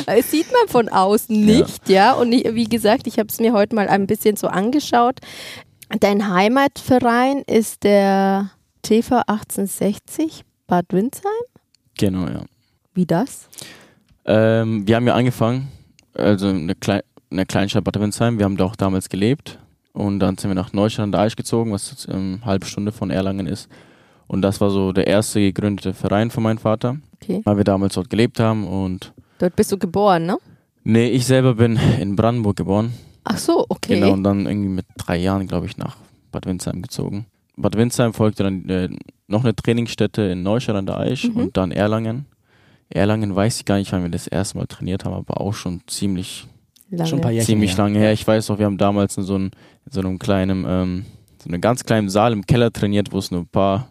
[0.06, 2.12] äh, es sieht man von außen nicht, ja.
[2.12, 5.20] Und ich, wie gesagt, ich habe es mir heute mal ein bisschen so angeschaut.
[6.00, 8.50] Dein Heimatverein ist der
[8.82, 11.32] TV 1860 Bad Windsheim.
[11.96, 12.42] Genau, ja.
[12.94, 13.48] Wie das?
[14.24, 15.68] Ähm, wir haben ja angefangen,
[16.14, 18.38] also in der, Klei in der Kleinstadt Bad Windsheim.
[18.38, 19.58] Wir haben da auch damals gelebt.
[19.98, 22.66] Und dann sind wir nach Neustadt an der Aisch gezogen, was jetzt ähm, eine halbe
[22.66, 23.68] Stunde von Erlangen ist.
[24.28, 27.40] Und das war so der erste gegründete Verein von meinem Vater, Okay.
[27.44, 28.66] weil wir damals dort gelebt haben.
[28.68, 30.38] Und Dort bist du geboren, ne?
[30.84, 32.92] nee, ich selber bin in Brandenburg geboren.
[33.24, 33.98] Ach so, okay.
[33.98, 35.96] Genau, und dann irgendwie mit drei Jahren, glaube ich, nach
[36.30, 37.26] Bad Windsheim gezogen.
[37.56, 38.88] Bad Windsheim folgte dann äh,
[39.26, 41.36] noch eine Trainingsstätte in Neustadt an der Aisch Mhm.
[41.36, 42.26] und dann Erlangen.
[42.88, 45.80] Erlangen weiß ich gar nicht, wann wir das erste Mal trainiert haben, aber auch schon
[45.88, 46.46] ziemlich,
[46.90, 47.08] Lange.
[47.08, 47.84] Schon ein paar Jährchen ziemlich her.
[47.84, 48.12] lange her.
[48.12, 49.50] Ich weiß noch, wir haben damals in so, einem,
[49.86, 51.04] in so einem kleinen, ähm,
[51.42, 53.90] so einem ganz kleinen Saal im Keller trainiert, wo es nur ein paar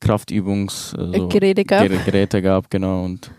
[0.00, 1.82] Kraftübungs äh, so Geräte gab.
[1.84, 3.04] Gerä- Geräte gab, genau.
[3.04, 3.30] Und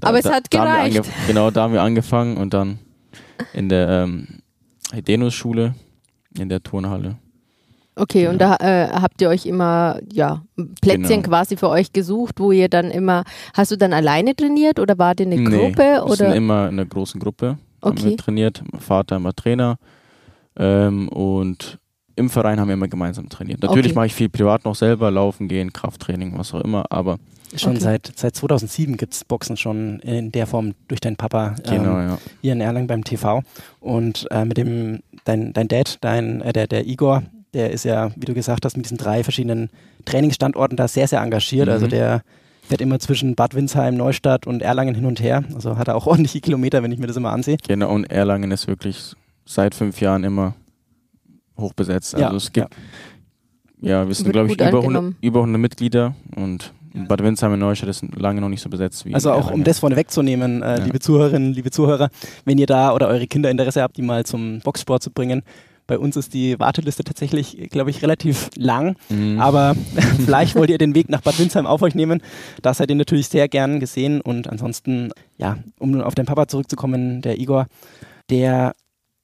[0.00, 1.10] Aber es hat da wir gereicht.
[1.26, 2.78] genau, da haben wir angefangen und dann
[3.52, 4.26] in der ähm,
[4.92, 5.74] Hedenus-Schule,
[6.38, 7.18] in der Turnhalle.
[7.96, 10.42] Okay, und da äh, habt ihr euch immer, ja,
[10.80, 11.28] Plätzchen Genau.
[11.28, 15.20] quasi für euch gesucht, wo ihr dann immer, hast du dann alleine trainiert oder wart
[15.20, 15.82] ihr eine Nee, Gruppe?
[15.82, 16.34] Wir sind Oder?
[16.34, 17.58] immer in einer großen Gruppe.
[17.82, 18.10] Haben Okay.
[18.10, 18.62] wir trainiert.
[18.70, 19.76] Mein Vater immer Trainer.
[20.56, 21.78] Ähm, und
[22.16, 23.62] im Verein haben wir immer gemeinsam trainiert.
[23.62, 23.96] Natürlich Okay.
[23.96, 27.18] mache ich viel privat noch selber, laufen gehen, Krafttraining, was auch immer, aber
[27.56, 27.80] Schon Okay.
[27.80, 32.08] seit, seit 2007 gibt es Boxen schon in der Form durch deinen Papa genau, ähm,
[32.10, 32.18] ja.
[32.42, 33.42] hier in Erlangen beim TV.
[33.80, 38.12] Und äh, mit dem, dein, dein Dad, dein, äh, der, der Igor, der ist ja,
[38.14, 39.68] wie du gesagt hast, mit diesen drei verschiedenen
[40.04, 41.66] Trainingsstandorten da sehr, sehr engagiert.
[41.66, 41.72] Mhm.
[41.72, 42.22] Also der
[42.70, 45.42] fährt immer zwischen Bad Windsheim, Neustadt und Erlangen hin und her.
[45.54, 47.56] Also hat er auch ordentliche Kilometer, wenn ich mir das immer ansehe.
[47.66, 50.54] Genau, und Erlangen ist wirklich seit fünf Jahren immer
[51.58, 52.14] hochbesetzt.
[52.14, 52.68] Also Ja, es gibt,
[53.82, 55.16] ja, wir sind, glaube ich, über 100, angenommen.
[55.20, 56.72] über 100 Mitglieder und
[57.08, 59.78] Bad Windsheim in Neustadt ist lange noch nicht so besetzt wie Also auch um das
[59.80, 60.84] vorne wegzunehmen, äh, Ja.
[60.84, 62.08] liebe Zuhörerinnen, liebe Zuhörer,
[62.44, 65.42] wenn ihr da oder eure Kinder Interesse habt, die mal zum Boxsport zu bringen.
[65.90, 68.94] Bei uns ist die Warteliste tatsächlich, glaube ich, relativ lang.
[69.08, 69.40] Mhm.
[69.40, 69.74] Aber
[70.24, 72.22] vielleicht wollt ihr den Weg nach Bad Windsheim auf euch nehmen.
[72.62, 74.20] Da seid ihr natürlich sehr gern gesehen.
[74.20, 77.66] Und ansonsten, ja, um auf deinen Papa zurückzukommen, der Igor,
[78.30, 78.76] der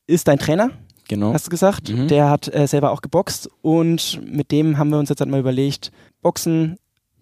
[0.09, 0.71] ist dein Trainer,
[1.07, 1.33] genau.
[1.33, 1.89] hast du gesagt.
[1.89, 2.09] Mhm.
[2.09, 3.49] Der hat äh, selber auch geboxt.
[3.63, 6.79] Und mit dem haben wir uns jetzt halt mal überlegt, Boxen,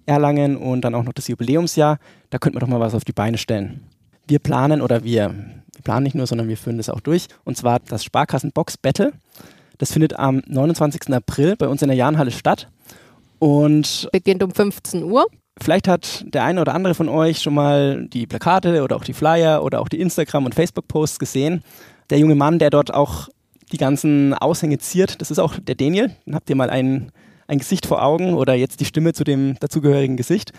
[0.07, 1.99] Erlangen und dann auch noch das Jubiläumsjahr,
[2.31, 3.83] da könnten wir doch mal was auf die Beine stellen.
[4.27, 5.35] Wir planen oder wir,
[5.75, 7.27] wir planen nicht nur, sondern wir führen das auch durch.
[7.45, 9.13] Und zwar das Sparkassen Box Battle.
[9.79, 11.13] Das findet am 29.
[11.13, 12.69] April bei uns in der Jahnhalle statt.
[13.39, 15.27] Und Beginnt um 15 Uhr.
[15.61, 19.13] vielleicht hat der eine oder andere von euch schon mal die Plakate oder auch die
[19.13, 21.63] Flyer oder auch die Instagram- und Facebook-Posts gesehen.
[22.11, 23.29] Der junge Mann, der dort auch
[23.73, 26.11] die ganzen Aushänge ziert, das ist auch der Daniel.
[26.27, 27.11] Dann habt ihr mal ein,
[27.49, 30.53] ein Gesicht vor Augen oder jetzt die Stimme zu dem dazugehörigen Gesicht.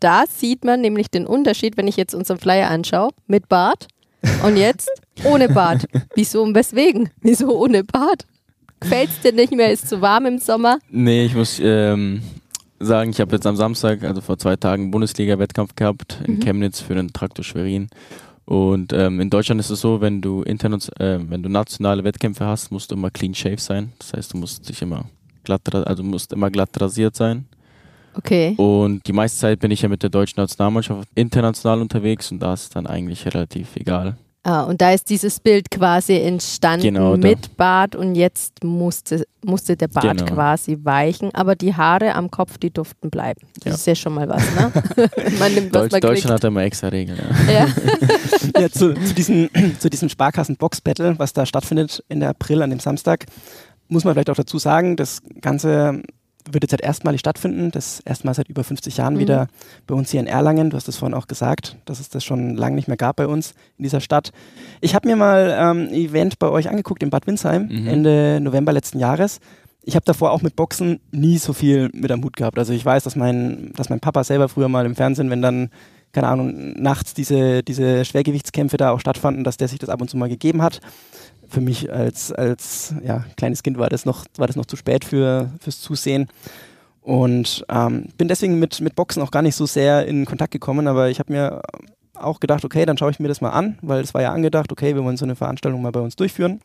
[0.00, 3.86] Da sieht man nämlich den Unterschied, wenn ich jetzt unseren Flyer anschaue, mit Bart
[4.44, 4.90] und jetzt
[5.24, 5.84] ohne Bart.
[6.14, 7.10] Wieso und weswegen?
[7.20, 8.26] Wieso ohne Bart?
[8.80, 9.72] Gefällt's dir nicht mehr?
[9.72, 10.78] Ist zu warm im Sommer?
[10.90, 12.22] Nee, ich muss ähm,
[12.78, 16.40] sagen, ich habe jetzt am Samstag, also vor zwei Tagen, Bundesliga-Wettkampf gehabt in Mhm.
[16.40, 17.88] Chemnitz für den Traktor Schwerin.
[18.44, 22.70] Und ähm, in Deutschland ist es so, wenn du äh, wenn du nationale Wettkämpfe hast,
[22.72, 23.92] musst du immer clean shave sein.
[23.98, 25.04] Das heißt, du musst dich immer
[25.44, 27.44] glatt, also musst immer glatt rasiert sein.
[28.14, 28.54] Okay.
[28.56, 32.54] Und die meiste Zeit bin ich ja mit der deutschen Nationalmannschaft international unterwegs und da
[32.54, 34.16] ist dann eigentlich relativ egal.
[34.44, 37.28] Ah, und da ist dieses Bild quasi entstanden Genau, da.
[37.28, 40.32] mit Bart und jetzt musste, musste der Bart Genau.
[40.32, 43.40] quasi weichen, aber die Haare am Kopf, die durften bleiben.
[43.56, 43.74] Das Ja.
[43.74, 44.72] ist ja schon mal was, ne?
[45.38, 46.30] man nimmt, was Deutsch, man Deutschland kriegt.
[46.30, 47.18] hat immer extra Regeln.
[47.46, 47.52] Ja.
[47.52, 47.66] Ja.
[48.60, 52.70] Ja, zu, zu, diesem, zu diesem Sparkassen Box Battle, was da stattfindet Ende April an
[52.70, 53.26] dem Samstag,
[53.88, 56.02] muss man vielleicht auch dazu sagen, das Ganze
[56.52, 57.70] wird jetzt halt erstmalig stattfinden.
[57.70, 59.18] Das erstmal seit über 50 Jahren Mhm.
[59.18, 59.46] wieder
[59.86, 60.70] bei uns hier in Erlangen.
[60.70, 63.26] Du hast das vorhin auch gesagt, dass es das schon lange nicht mehr gab bei
[63.26, 64.30] uns in dieser Stadt.
[64.80, 67.86] Ich habe mir mal ähm, ein Event bei euch angeguckt in Bad Windsheim Mhm.
[67.86, 69.40] Ende November letzten Jahres.
[69.84, 72.58] Ich habe davor auch mit Boxen nie so viel mit am Hut gehabt.
[72.58, 75.70] Also ich weiß, dass mein, dass mein Papa selber früher mal im Fernsehen, wenn dann,
[76.12, 80.08] keine Ahnung, nachts diese, diese Schwergewichtskämpfe da auch stattfanden, dass der sich das ab und
[80.10, 80.80] zu mal gegeben hat.
[81.48, 85.04] Für mich als, als ja, kleines Kind war das noch, war das noch zu spät
[85.04, 86.28] für, fürs Zusehen.
[87.00, 90.86] Und ähm, bin deswegen mit, mit Boxen auch gar nicht so sehr in Kontakt gekommen,
[90.86, 91.62] aber ich habe mir
[92.14, 94.70] auch gedacht, okay, dann schaue ich mir das mal an, weil es war ja angedacht,
[94.72, 96.60] okay, wir wollen so eine Veranstaltung mal bei uns durchführen.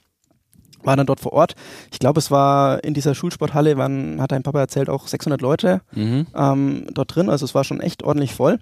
[0.83, 1.55] War dann dort vor Ort.
[1.93, 5.79] Ich glaube, es war in dieser Schulsporthalle, waren, hat dein Papa erzählt, auch 600 Leute
[5.93, 6.27] Mhm.
[6.35, 7.29] ähm, dort drin.
[7.29, 8.59] Also es war schon echt ordentlich voll.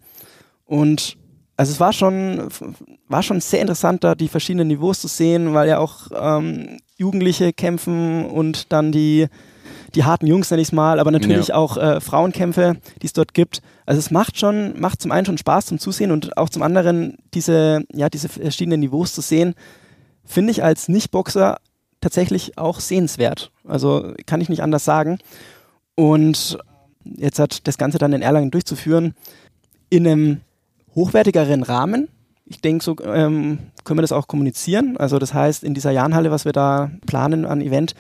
[0.65, 1.17] Und
[1.62, 2.47] also es war schon,
[3.07, 7.53] war schon sehr interessant, da die verschiedenen Niveaus zu sehen, weil ja auch ähm, Jugendliche
[7.53, 9.28] kämpfen und dann die,
[9.93, 11.55] die harten Jungs, nenne ich es mal, aber natürlich Ja.
[11.55, 13.62] auch äh, Frauenkämpfe, die es dort gibt.
[13.86, 17.18] Also es macht schon, macht zum einen schon Spaß zum Zusehen und auch zum anderen
[17.36, 19.53] diese, ja, diese verschiedenen Niveaus zu sehen,
[20.26, 21.57] finde ich als Nicht-Boxer
[21.99, 23.51] tatsächlich auch sehenswert.
[23.68, 25.20] Also kann ich nicht anders sagen.
[25.93, 26.57] Und
[27.03, 29.14] jetzt hat das Ganze dann in Erlangen durchzuführen,
[29.91, 30.41] in einem
[30.96, 32.08] hochwertigeren Rahmen.
[32.46, 34.98] Ich denke, so ähm, können wir das auch kommunizieren.
[34.98, 37.94] Also das heißt, in dieser Jahnhalle, was wir da planen an Event,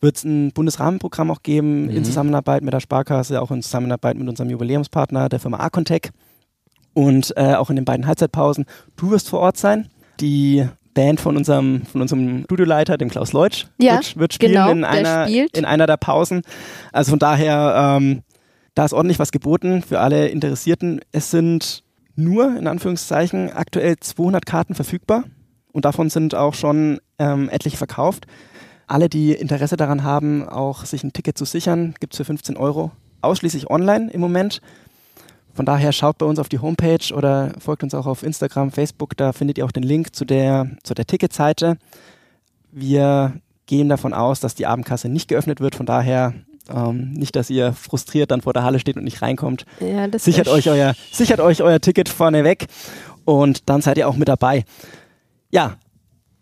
[0.00, 2.04] wird es ein Bundesrahmenprogramm auch geben, in Mhm.
[2.04, 6.10] Zusammenarbeit mit der Sparkasse, auch in Zusammenarbeit mit unserem Jubiläumspartner, der Firma Acontec.
[6.94, 8.66] Und äh, auch in den beiden Halbzeitpausen.
[8.96, 9.88] Du wirst vor Ort sein.
[10.20, 14.70] Die Band von unserem, von unserem Studioleiter, dem Klaus Leutsch, Ja, wird, wird spielen genau,
[14.70, 15.56] in, einer, spielt.
[15.56, 16.42] in einer der Pausen.
[16.92, 18.22] Also von daher, ähm,
[18.74, 21.00] da ist ordentlich was geboten für alle Interessierten.
[21.12, 21.82] Es sind
[22.14, 25.24] nur, in Anführungszeichen, aktuell 200 Karten verfügbar
[25.72, 28.26] und davon sind auch schon ähm, etliche verkauft.
[28.86, 32.56] Alle, die Interesse daran haben, auch sich ein Ticket zu sichern, gibt es für 15
[32.56, 32.90] Euro.
[33.22, 34.60] Ausschließlich online im Moment.
[35.54, 39.16] Von daher schaut bei uns auf die Homepage oder folgt uns auch auf Instagram, Facebook,
[39.16, 41.76] da findet ihr auch den Link zu der, zu der Ticketseite.
[42.70, 43.34] Wir
[43.66, 46.34] gehen davon aus, dass die Abendkasse nicht geöffnet wird, von daher
[46.68, 49.64] ähm, nicht, dass ihr frustriert dann vor der Halle steht und nicht reinkommt.
[49.80, 52.66] Ja, das Sichert euch, euer, sichert euch euer Ticket vorneweg
[53.24, 54.64] und dann seid ihr auch mit dabei.
[55.50, 55.76] Ja,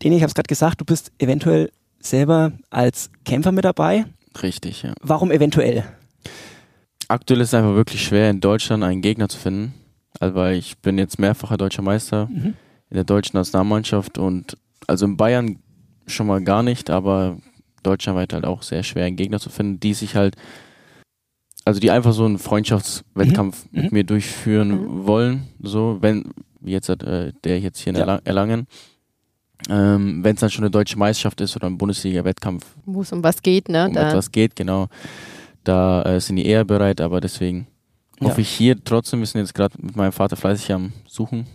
[0.03, 4.07] Deni, ich habe es gerade gesagt, du bist eventuell selber als Kämpfer mit dabei.
[4.43, 4.93] Richtig, ja.
[5.03, 5.85] Warum eventuell?
[7.09, 9.75] Aktuell ist es einfach wirklich schwer, in Deutschland einen Gegner zu finden.
[10.21, 12.55] Also weil ich bin jetzt mehrfacher deutscher Meister Mhm.
[12.91, 14.57] in der deutschen Nationalmannschaft und
[14.87, 15.59] also in Bayern
[16.07, 17.37] schon mal gar nicht, aber
[17.83, 20.37] deutschlandweit halt auch sehr schwer, einen Gegner zu finden, die sich halt,
[21.64, 23.83] also die einfach so einen Freundschaftswettkampf Mhm.
[23.83, 25.07] mit mir durchführen Mhm.
[25.07, 28.05] wollen, so, wenn, wie jetzt hat, äh, der jetzt hier in Ja.
[28.07, 28.66] Erla- Erlangen,
[29.68, 33.22] ähm, wenn es dann schon eine deutsche Meisterschaft ist oder ein Bundesliga-Wettkampf, wo es um
[33.22, 33.89] was geht, ne?
[33.89, 34.89] um Da, etwas geht, genau.
[35.64, 37.66] Da äh, sind die eher bereit, aber deswegen
[38.20, 38.28] Ja.
[38.28, 41.47] hoffe ich hier trotzdem, wir sind jetzt gerade mit meinem Vater fleißig am Suchen,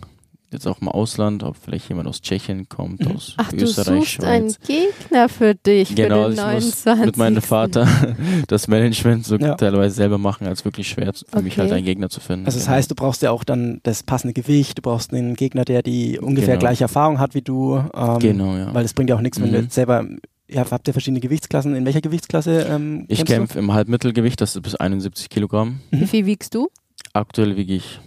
[0.56, 3.16] jetzt auch im Ausland, ob vielleicht jemand aus Tschechien kommt, Mhm.
[3.16, 4.58] aus Ach, du Österreich, suchst einen Schweiz.
[4.66, 7.06] Gegner für dich, Genau, für ich den muss 29.
[7.06, 7.86] mit meinem Vater
[8.48, 9.54] das Management so Ja.
[9.54, 11.62] teilweise selber machen, als wirklich schwer für mich Okay.
[11.62, 12.46] halt einen Gegner zu finden.
[12.46, 12.76] Also das Genau.
[12.76, 16.18] heißt, du brauchst ja auch dann das passende Gewicht, du brauchst einen Gegner, der die
[16.18, 16.60] ungefähr Genau.
[16.60, 17.76] gleiche Erfahrung hat wie du.
[17.94, 18.74] Ähm, genau, ja.
[18.74, 19.64] Weil es bringt ja auch nichts, wenn du Mhm.
[19.64, 20.04] jetzt selber,
[20.48, 21.74] ja, habt ihr verschiedene Gewichtsklassen?
[21.74, 23.36] In welcher Gewichtsklasse ähm, Ich kämpfst du?
[23.36, 25.80] kämpfe im Halbmittelgewicht, das ist bis 71 Kilogramm.
[25.90, 26.68] Wie viel wiegst du?
[27.12, 28.00] Aktuell wiege ich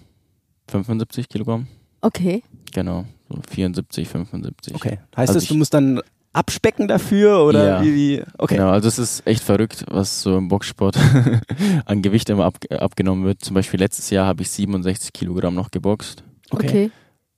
[0.70, 1.68] 75 Kilogramm.
[2.02, 2.43] Okay.
[2.74, 4.76] Genau, so 74, 75.
[4.76, 5.00] Okay.
[5.16, 7.82] Heißt Also das, ich- du musst dann abspecken dafür oder Ja.
[7.84, 8.24] wie, wie?
[8.38, 8.56] Okay.
[8.58, 10.95] Genau, also es ist echt verrückt, was so im Boxsport
[11.86, 13.43] an Gewicht immer ab, abgenommen wird.
[13.43, 16.24] Zum Beispiel letztes Jahr habe ich 67 Kilogramm noch geboxt.
[16.52, 16.68] Okay.
[16.68, 16.91] Okay.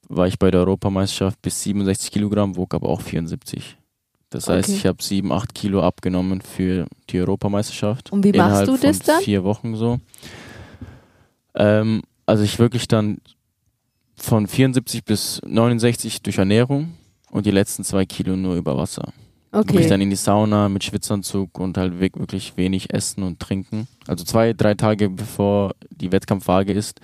[0.09, 3.77] War ich bei der Europameisterschaft bis 67 Kilogramm, wog aber auch 74.
[4.29, 4.77] Das heißt, Okay.
[4.77, 8.11] ich habe 7, 8 Kilo abgenommen für die Europameisterschaft.
[8.11, 9.21] Und wie machst Innerhalb du das von dann?
[9.23, 9.99] Vier Wochen so.
[11.55, 13.17] Ähm, also ich wirklich dann
[14.21, 16.93] von 74 bis 69 durch Ernährung
[17.31, 19.13] und die letzten zwei Kilo nur über Wasser.
[19.51, 19.89] Wirklich Okay.
[19.89, 23.87] dann in die Sauna mit Schwitzanzug und halt wirk- wirklich wenig essen und trinken.
[24.07, 27.01] Also zwei, drei Tage bevor die Wettkampfwaage ist,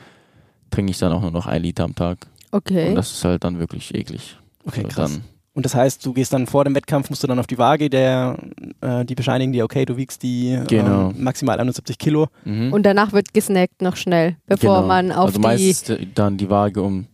[0.70, 2.28] trinke ich dann auch nur noch ein Liter am Tag.
[2.52, 2.90] Okay.
[2.90, 4.38] Und das ist halt dann wirklich eklig.
[4.66, 5.12] Okay, So, krass.
[5.14, 5.24] Dann,
[5.58, 7.90] Und das heißt, du gehst dann vor dem Wettkampf, musst du dann auf die Waage,
[7.90, 8.38] der,
[8.82, 11.10] äh, die bescheinigen dir, okay, du wiegst die Genau.
[11.10, 12.28] ähm, maximal 71 Kilo.
[12.46, 12.72] mhm.
[12.72, 14.88] Und danach wird gesnackt noch schnell, bevor Genau.
[14.88, 15.42] man auf also die.
[15.42, 17.08] meistens dann die Waage um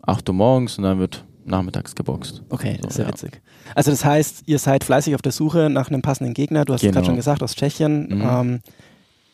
[0.00, 2.42] 8 Uhr morgens und dann wird nachmittags geboxt.
[2.48, 3.10] Okay, So, das ist ja, ja.
[3.10, 3.42] witzig.
[3.74, 6.64] Also das heißt, ihr seid fleißig auf der Suche nach einem passenden Gegner.
[6.64, 6.94] Du hast es Genau.
[6.94, 8.08] gerade schon gesagt, aus Tschechien.
[8.08, 8.22] Mhm.
[8.22, 8.60] Ähm,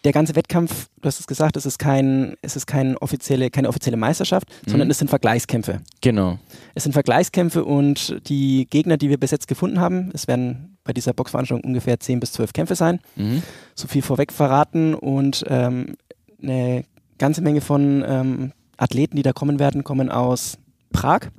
[0.06, 3.68] der ganze Wettkampf, du hast es gesagt, es ist, kein, es ist kein offizielle, keine
[3.68, 4.92] offizielle Meisterschaft, sondern Mhm.
[4.92, 5.80] es sind Vergleichskämpfe.
[6.00, 6.38] Genau.
[6.74, 10.92] Es sind Vergleichskämpfe und die Gegner, die wir bis jetzt gefunden haben, es werden bei
[10.92, 13.00] dieser Boxveranstaltung ungefähr 10 bis 12 Kämpfe sein.
[13.16, 13.42] Mhm.
[13.74, 15.96] So viel vorweg verraten und ähm,
[16.40, 16.84] eine
[17.18, 20.56] ganze Menge von ähm, Athleten, die da kommen werden, kommen aus
[20.92, 21.30] Prag.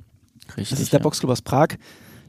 [0.48, 0.70] Richtig.
[0.70, 1.02] Das ist der ja.
[1.04, 1.68] Boxclub aus Prag,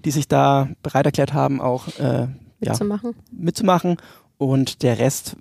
[0.06, 2.28] die sich da bereit erklärt haben, auch äh, ja,
[2.62, 3.16] Mitzumachen.
[3.32, 3.98] mitzumachen.
[4.38, 5.36] Und der Rest,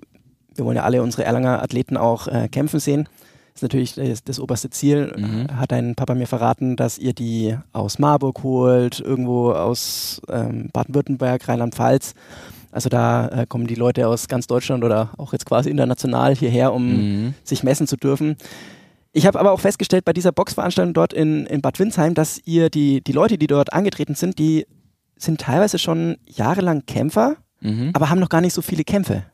[0.59, 3.09] wir wollen ja alle unsere Erlanger Athleten auch äh, kämpfen sehen.
[3.55, 5.13] Ist natürlich das, das oberste Ziel.
[5.17, 5.57] Mhm.
[5.57, 11.49] Hat dein Papa mir verraten, dass ihr die aus Marburg holt, irgendwo aus ähm, Baden-Württemberg,
[11.49, 12.15] Rheinland-Pfalz.
[12.71, 16.73] Also da äh, kommen die Leute aus ganz Deutschland oder auch jetzt quasi international hierher,
[16.73, 16.87] um
[17.27, 17.35] Mhm.
[17.43, 18.37] sich messen zu dürfen.
[19.13, 22.69] Ich habe aber auch festgestellt bei dieser Boxveranstaltung dort in, in Bad Windsheim, dass ihr
[22.71, 24.67] die, die Leute, die dort angetreten sind, die
[25.17, 27.91] sind teilweise schon jahrelang Kämpfer, Mhm.
[27.95, 29.25] aber haben noch gar nicht so viele Kämpfe.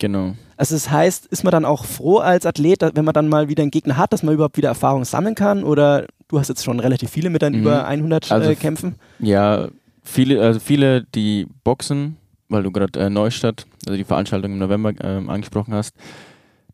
[0.00, 0.34] Genau.
[0.56, 3.62] Also das heißt, ist man dann auch froh als Athlet, wenn man dann mal wieder
[3.62, 5.62] einen Gegner hat, dass man überhaupt wieder Erfahrung sammeln kann?
[5.62, 7.60] Oder du hast jetzt schon relativ viele mit deinen Mhm.
[7.62, 8.96] über 100 Also äh, Kämpfen?
[9.20, 9.68] Ja,
[10.02, 12.16] viele, also viele, die boxen,
[12.48, 15.94] weil du gerade äh, Neustadt, also die Veranstaltung im November ähm, angesprochen hast,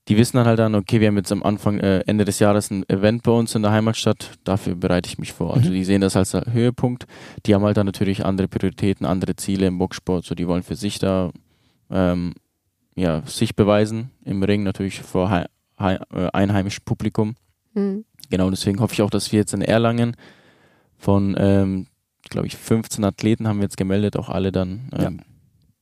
[0.09, 2.71] die wissen dann halt dann, okay, wir haben jetzt am Anfang, äh, Ende des Jahres
[2.71, 5.55] ein Event bei uns in der Heimatstadt, dafür bereite ich mich vor.
[5.55, 5.75] Also Mhm.
[5.75, 7.07] die sehen das als äh, Höhepunkt.
[7.45, 10.77] Die haben halt dann natürlich andere Prioritäten, andere Ziele im Boxsport, so die wollen für
[10.77, 11.31] sich da
[11.91, 12.35] ähm,
[12.97, 15.47] ja, sich beweisen im Ring, natürlich vor hei
[15.79, 17.35] hei äh, einheimischem Publikum.
[17.75, 18.05] Mhm.
[18.31, 20.17] Genau, deswegen hoffe ich auch, dass wir jetzt in Erlangen
[20.97, 21.87] von, ähm,
[22.29, 25.21] glaube ich, 15 Athleten haben wir jetzt gemeldet, auch alle dann, ähm,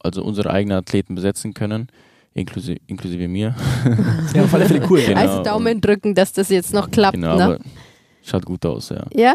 [0.00, 1.88] also unsere eigenen Athleten besetzen können,
[2.34, 3.54] inklusive, inklusive mir.
[3.84, 5.00] Das wäre auf alle Fälle cool.
[5.06, 5.20] Genau.
[5.20, 7.14] Also Daumen drücken, dass das jetzt noch klappt.
[7.14, 7.58] genau, ne?
[8.24, 9.04] Schaut gut aus, ja.
[9.14, 9.34] Ja?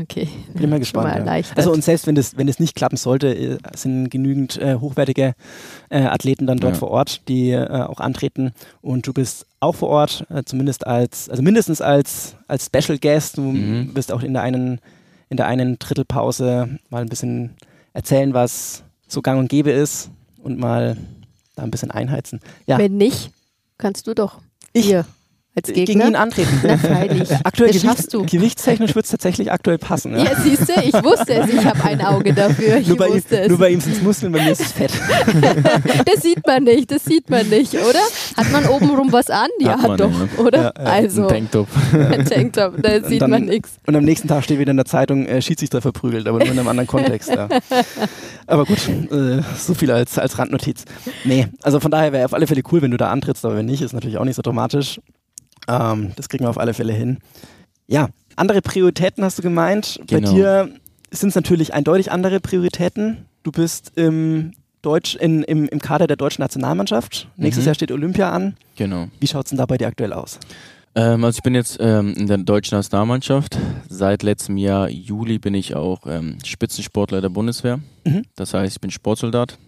[0.00, 0.28] Okay.
[0.54, 1.24] Bin mal Schon gespannt.
[1.26, 1.46] mal ja.
[1.56, 5.34] Also und selbst wenn das, wenn das nicht klappen sollte, äh, sind genügend äh, hochwertige
[5.90, 6.78] äh, Athleten dann dort Ja.
[6.78, 8.52] vor Ort, die äh, auch antreten.
[8.82, 13.36] Und du bist auch vor Ort, äh, zumindest als, also mindestens als, als Special Guest.
[13.38, 13.94] Du Mhm.
[13.94, 14.80] wirst auch in der einen,
[15.30, 17.54] in der einen Drittelpause mal ein bisschen
[17.92, 20.10] erzählen, was so gang und gäbe ist
[20.42, 20.96] und mal
[21.56, 22.40] da ein bisschen einheizen.
[22.66, 23.30] Ja, Wenn nicht,
[23.78, 24.38] kannst du doch.
[24.72, 24.86] Ich?
[24.86, 25.04] Hier,
[25.58, 26.20] als gegen ihn Gegner.
[26.20, 26.60] antreten.
[26.62, 27.28] Na, freilich.
[27.44, 28.24] Aktuell das schaffst du.
[28.24, 30.16] gewichtstechnisch wird es tatsächlich aktuell passen.
[30.16, 30.24] Ja.
[30.24, 31.50] Ja, siehst du, ich wusste es.
[31.52, 32.76] Ich habe ein Auge dafür.
[32.78, 33.48] Ich nur, bei ihm, wusste es.
[33.48, 34.92] nur bei ihm sind es Muskeln, bei mir ist es Fett.
[36.06, 37.98] das sieht man nicht, das sieht man nicht, oder?
[38.36, 39.48] Hat man obenrum was an?
[39.60, 40.44] Ja, Hat man, doch, ja.
[40.44, 40.58] oder?
[40.58, 40.84] Ja, ja.
[40.84, 41.68] Also, Ein Tanktop.
[41.92, 43.70] ein Tanktop, da sieht dann- man nichts.
[43.86, 46.58] Und am nächsten Tag steht wieder in der Zeitung, äh, Schiedsrichter verprügelt, aber nur in
[46.58, 47.28] einem anderen Kontext.
[47.30, 47.48] Ja.
[48.46, 50.84] Aber gut, äh, so viel als, als Randnotiz.
[51.24, 53.66] Nee, also von daher wäre auf alle Fälle cool, wenn du da antrittst, aber wenn
[53.66, 55.00] nicht, ist natürlich auch nicht so dramatisch.
[55.68, 57.18] Ähm, das kriegen wir auf alle Fälle hin.
[57.86, 59.98] Ja, andere Prioritäten hast du gemeint.
[60.10, 60.32] Bei Genau.
[60.32, 60.68] dir
[61.10, 63.26] sind es natürlich eindeutig andere Prioritäten.
[63.42, 64.52] Du bist im,
[64.82, 67.28] Deutsch, in, im, im Kader der deutschen Nationalmannschaft.
[67.36, 67.66] Nächstes Mhm.
[67.68, 68.56] Jahr steht Olympia an.
[68.76, 69.08] Genau.
[69.20, 70.38] Wie schaut es denn da bei dir aktuell aus?
[70.94, 73.58] Ähm, also ich bin jetzt ähm, in der deutschen Nationalmannschaft.
[73.88, 77.80] Seit letztem Jahr Juli bin ich auch ähm, Spitzensportler der Bundeswehr.
[78.04, 78.22] Mhm.
[78.36, 79.58] Das heißt, ich bin Sportsoldat.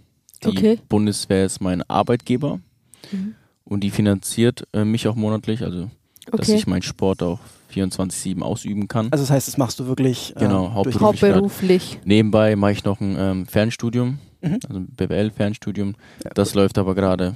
[0.44, 0.78] Die Okay.
[0.88, 2.60] Bundeswehr ist mein Arbeitgeber
[3.12, 3.34] Mhm.
[3.70, 5.88] Und die finanziert äh, mich auch monatlich, also
[6.30, 6.54] dass Okay.
[6.56, 7.40] ich meinen Sport auch
[7.74, 9.08] 24-7 ausüben kann.
[9.10, 11.22] Also das heißt, das machst du wirklich äh, Genau, hauptberuflich.
[11.32, 11.98] Hauptberuflich.
[12.04, 14.58] Nebenbei mache ich noch ein ähm, Fernstudium, Mhm.
[14.68, 15.94] also ein BWL-Fernstudium.
[16.24, 17.34] Ja, Das läuft aber gerade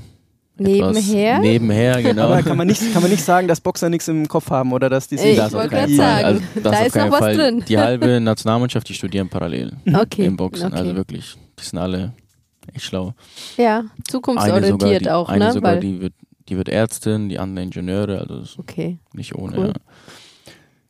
[0.57, 1.41] Nebenher?
[1.41, 2.27] nebenher, genau.
[2.27, 4.89] Aber kann man, nicht, kann man nicht sagen, dass Boxer nichts im Kopf haben oder
[4.89, 5.97] dass die Ich sich Das auf wollte gerade Fall.
[5.97, 7.37] sagen, Also, das da ist noch was Fall.
[7.37, 7.65] drin.
[7.69, 10.25] Die halbe Nationalmannschaft, die studieren parallel Okay.
[10.27, 10.67] im Boxen.
[10.69, 10.77] okay.
[10.77, 12.13] Also wirklich, die sind alle
[12.73, 13.15] echt schlau.
[13.57, 15.53] Ja, Eine sogar, zukunftsorientiert die, auch, eine ne?
[15.53, 16.15] sogar Weil, die, wird,
[16.49, 18.99] die wird Ärztin, die andere Ingenieure, also okay.
[19.13, 19.57] nicht ohne.
[19.57, 19.67] Cool.
[19.69, 19.73] Ja.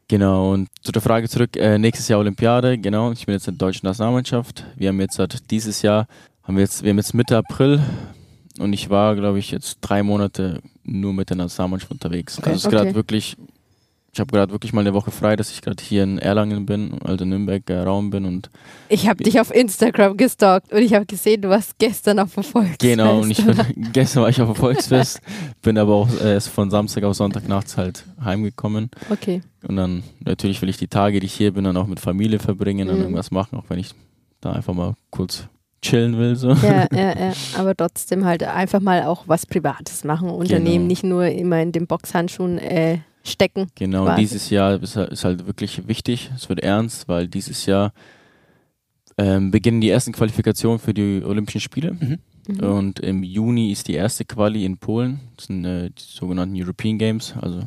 [0.09, 3.57] Genau, und zu der Frage zurück, äh, nächstes Jahr Olympiade, genau, ich bin jetzt in
[3.57, 4.65] der deutschen Nationalmannschaft.
[4.77, 6.07] Wir haben jetzt seit dieses Jahr,
[6.43, 7.83] haben wir jetzt, wir haben jetzt Mitte April
[8.59, 12.39] und ich war, glaube ich, jetzt drei Monate nur mit der Nationalmannschaft unterwegs.
[12.39, 12.51] Okay.
[12.51, 12.77] Also es ist Okay.
[12.77, 13.37] gerade wirklich,
[14.15, 16.99] ich habe gerade wirklich mal eine Woche frei, dass ich gerade hier in Erlangen bin,
[17.05, 18.49] also Nürnberger Raum bin und
[18.89, 22.45] Ich habe dich auf Instagram gestalkt und ich habe gesehen, du warst gestern auf dem
[22.45, 22.79] Volksfest.
[22.81, 23.57] Genau, und ich bin,
[23.93, 25.21] gestern war ich auf dem Volksfest,
[25.63, 28.91] bin aber auch äh, erst von Samstag auf Sonntag nachts halt heimgekommen.
[29.11, 29.43] Okay.
[29.67, 32.39] Und dann natürlich will ich die Tage, die ich hier bin, dann auch mit Familie
[32.39, 33.03] verbringen und Mhm.
[33.03, 33.91] irgendwas machen, auch wenn ich
[34.41, 35.49] da einfach mal kurz
[35.83, 36.37] chillen will.
[36.37, 36.51] So.
[36.53, 37.33] Ja, ja, ja.
[37.59, 40.87] Aber trotzdem halt einfach mal auch was Privates machen, Unternehmen, Genau.
[40.87, 43.69] nicht nur immer in den Boxhandschuhen äh, stecken.
[43.75, 44.21] Genau, Quasi.
[44.23, 47.93] dieses Jahr ist, halt- ist halt wirklich wichtig, es wird ernst, weil dieses Jahr
[49.17, 51.93] ähm, beginnen die ersten Qualifikationen für die Olympischen Spiele.
[51.93, 52.19] Mhm.
[52.49, 52.61] Mhm.
[52.61, 55.21] Und im Juni ist die erste Quali in Polen.
[55.37, 57.63] Das sind äh, die sogenannten European Games, also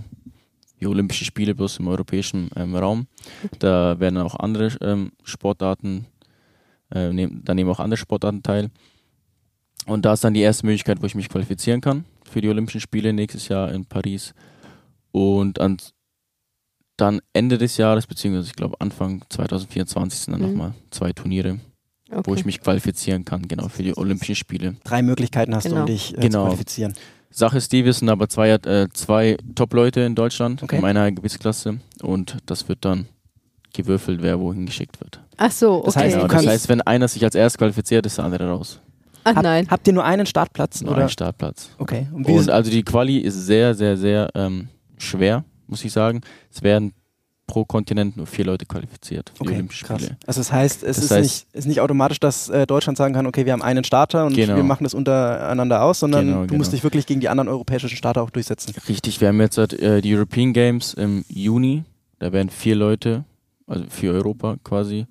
[0.79, 3.07] die Olympischen Spiele bloß im europäischen ähm, Raum.
[3.59, 6.05] Da werden auch andere ähm, Sportarten,
[6.93, 8.69] äh, nehm, da nehmen auch andere Sportarten teil.
[9.87, 12.81] Und da ist dann die erste Möglichkeit, wo ich mich qualifizieren kann für die Olympischen
[12.81, 14.33] Spiele nächstes Jahr in Paris.
[15.17, 15.77] Und an,
[16.97, 20.47] dann Ende des Jahres, beziehungsweise ich glaube Anfang 2024 sind dann Mhm.
[20.49, 21.59] nochmal zwei Turniere.
[22.09, 22.21] Okay.
[22.23, 24.77] wo ich mich qualifizieren kann, genau, für die Olympischen Spiele.
[24.85, 25.81] Drei Möglichkeiten hast du, Genau.
[25.81, 26.43] um dich äh, Genau.
[26.43, 26.93] zu qualifizieren.
[27.31, 30.77] Sache ist die, wir sind aber zwei, äh, zwei Top-Leute in Deutschland Okay.
[30.77, 33.07] in meiner Gewichtsklasse und das wird dann
[33.73, 35.19] gewürfelt, wer wohin geschickt wird.
[35.35, 35.85] Ach so, okay.
[35.87, 38.47] Das heißt, Genau, du das heißt, wenn einer sich als erst qualifiziert, ist der andere
[38.47, 38.79] raus.
[39.25, 39.67] Ach Hab, nein.
[39.69, 40.79] Habt ihr nur einen Startplatz?
[40.81, 41.01] Nur oder?
[41.03, 41.71] ein Startplatz.
[41.77, 42.07] Okay.
[42.13, 46.21] Und wie Und also die Quali ist sehr, sehr, sehr ähm, schwer, muss ich sagen.
[46.51, 46.93] Es werden
[47.45, 50.01] pro Kontinent nur vier Leute qualifiziert für die okay, Olympischen krass.
[50.01, 50.17] Spiele.
[50.27, 53.13] Also das heißt, es Das ist, heißt- nicht, ist nicht automatisch, dass äh, Deutschland sagen
[53.13, 54.57] kann, okay, wir haben einen Starter und Genau.
[54.57, 56.57] wir machen das untereinander aus, sondern Genau, du genau.
[56.57, 58.73] musst dich wirklich gegen die anderen europäischen Starter auch durchsetzen.
[58.89, 61.85] Richtig, wir haben jetzt äh, die European Games im Juni.
[62.19, 63.23] Da werden vier Leute,
[63.65, 65.05] also für Europa quasi,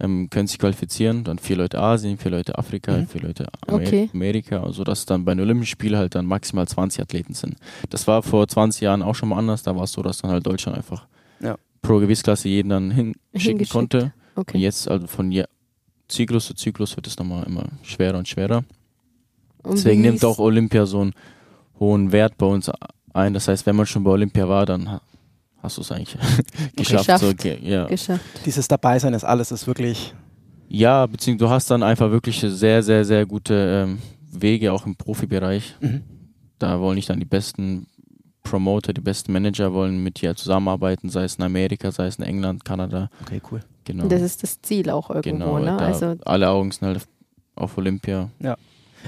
[0.00, 1.24] ähm, können sich qualifizieren.
[1.24, 3.06] Dann vier Leute Asien, vier Leute Afrika, Mhm.
[3.06, 4.10] vier Leute Amer Okay.
[4.14, 4.62] Amerika.
[4.62, 7.56] Also dass dann bei den Olympischen Spielen halt dann maximal 20 Athleten sind.
[7.90, 9.62] Das war vor 20 Jahren auch schon mal anders.
[9.62, 11.06] Da war es so, dass dann halt Deutschland einfach
[11.40, 11.56] Ja.
[11.82, 14.02] pro Gewichtsklasse jeden dann hinschicken konnte.
[14.04, 14.58] Und Okay.
[14.58, 15.44] jetzt, also von ja
[16.08, 18.64] Zyklus zu Zyklus wird es nochmal immer schwerer und schwerer.
[19.62, 21.12] Und Deswegen nimmt auch Olympia so einen
[21.78, 22.70] hohen Wert bei uns
[23.12, 23.34] ein.
[23.34, 25.00] Das heißt, wenn man schon bei Olympia war, dann
[25.62, 26.16] hast du es eigentlich
[26.76, 26.76] geschafft.
[26.76, 27.20] Geschafft.
[27.24, 27.86] So, ge- ja.
[27.86, 28.24] geschafft.
[28.46, 30.14] Dieses Dabeisein ist alles, ist wirklich.
[30.68, 33.98] ja, beziehungsweise du hast dann einfach wirklich sehr, sehr, sehr gute ähm,
[34.32, 35.74] Wege auch im Profibereich.
[35.80, 36.02] Mhm.
[36.58, 37.86] Da wollen nicht dann die besten
[38.42, 42.24] Promoter, die besten Manager wollen mit dir zusammenarbeiten, sei es in Amerika, sei es in
[42.24, 43.10] England, Kanada.
[43.22, 43.60] Okay, cool.
[43.84, 44.06] Genau.
[44.08, 45.78] Das ist das Ziel auch irgendwo, genau ne?
[45.78, 47.06] Also alle Augen sind halt
[47.56, 48.30] auf Olympia.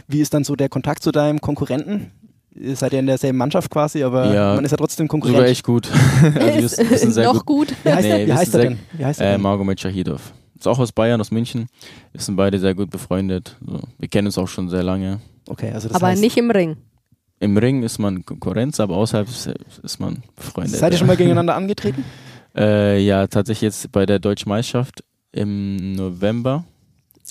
[0.09, 2.11] Wie ist dann so der Kontakt zu deinem Konkurrenten?
[2.55, 4.55] Ihr seid ja in derselben Mannschaft quasi, aber Ja.
[4.55, 5.37] man ist ja trotzdem Konkurrent.
[5.37, 5.89] Sogar echt gut.
[6.23, 6.77] also wir ist
[7.15, 7.69] sind- noch gut.
[7.69, 7.77] gut.
[7.85, 8.79] Wie heißt, Nee, er, wie heißt er denn?
[8.93, 9.41] Wie heißt er Äh, denn?
[9.43, 10.33] Margomet Shahidov.
[10.59, 11.67] Ist auch aus Bayern, aus München.
[12.13, 13.57] Wir sind beide sehr gut befreundet.
[13.67, 13.81] So.
[13.99, 15.21] Wir kennen uns auch schon sehr lange.
[15.49, 16.77] Okay, also das Aber heißt, nicht im Ring.
[17.41, 20.77] Im Ring ist man Konkurrenz, aber außerhalb ist, man befreundet.
[20.79, 22.05] Seid ihr schon mal gegeneinander angetreten?
[22.55, 26.65] Äh, ja, tatsächlich jetzt bei der Deutschen Meisterschaft im November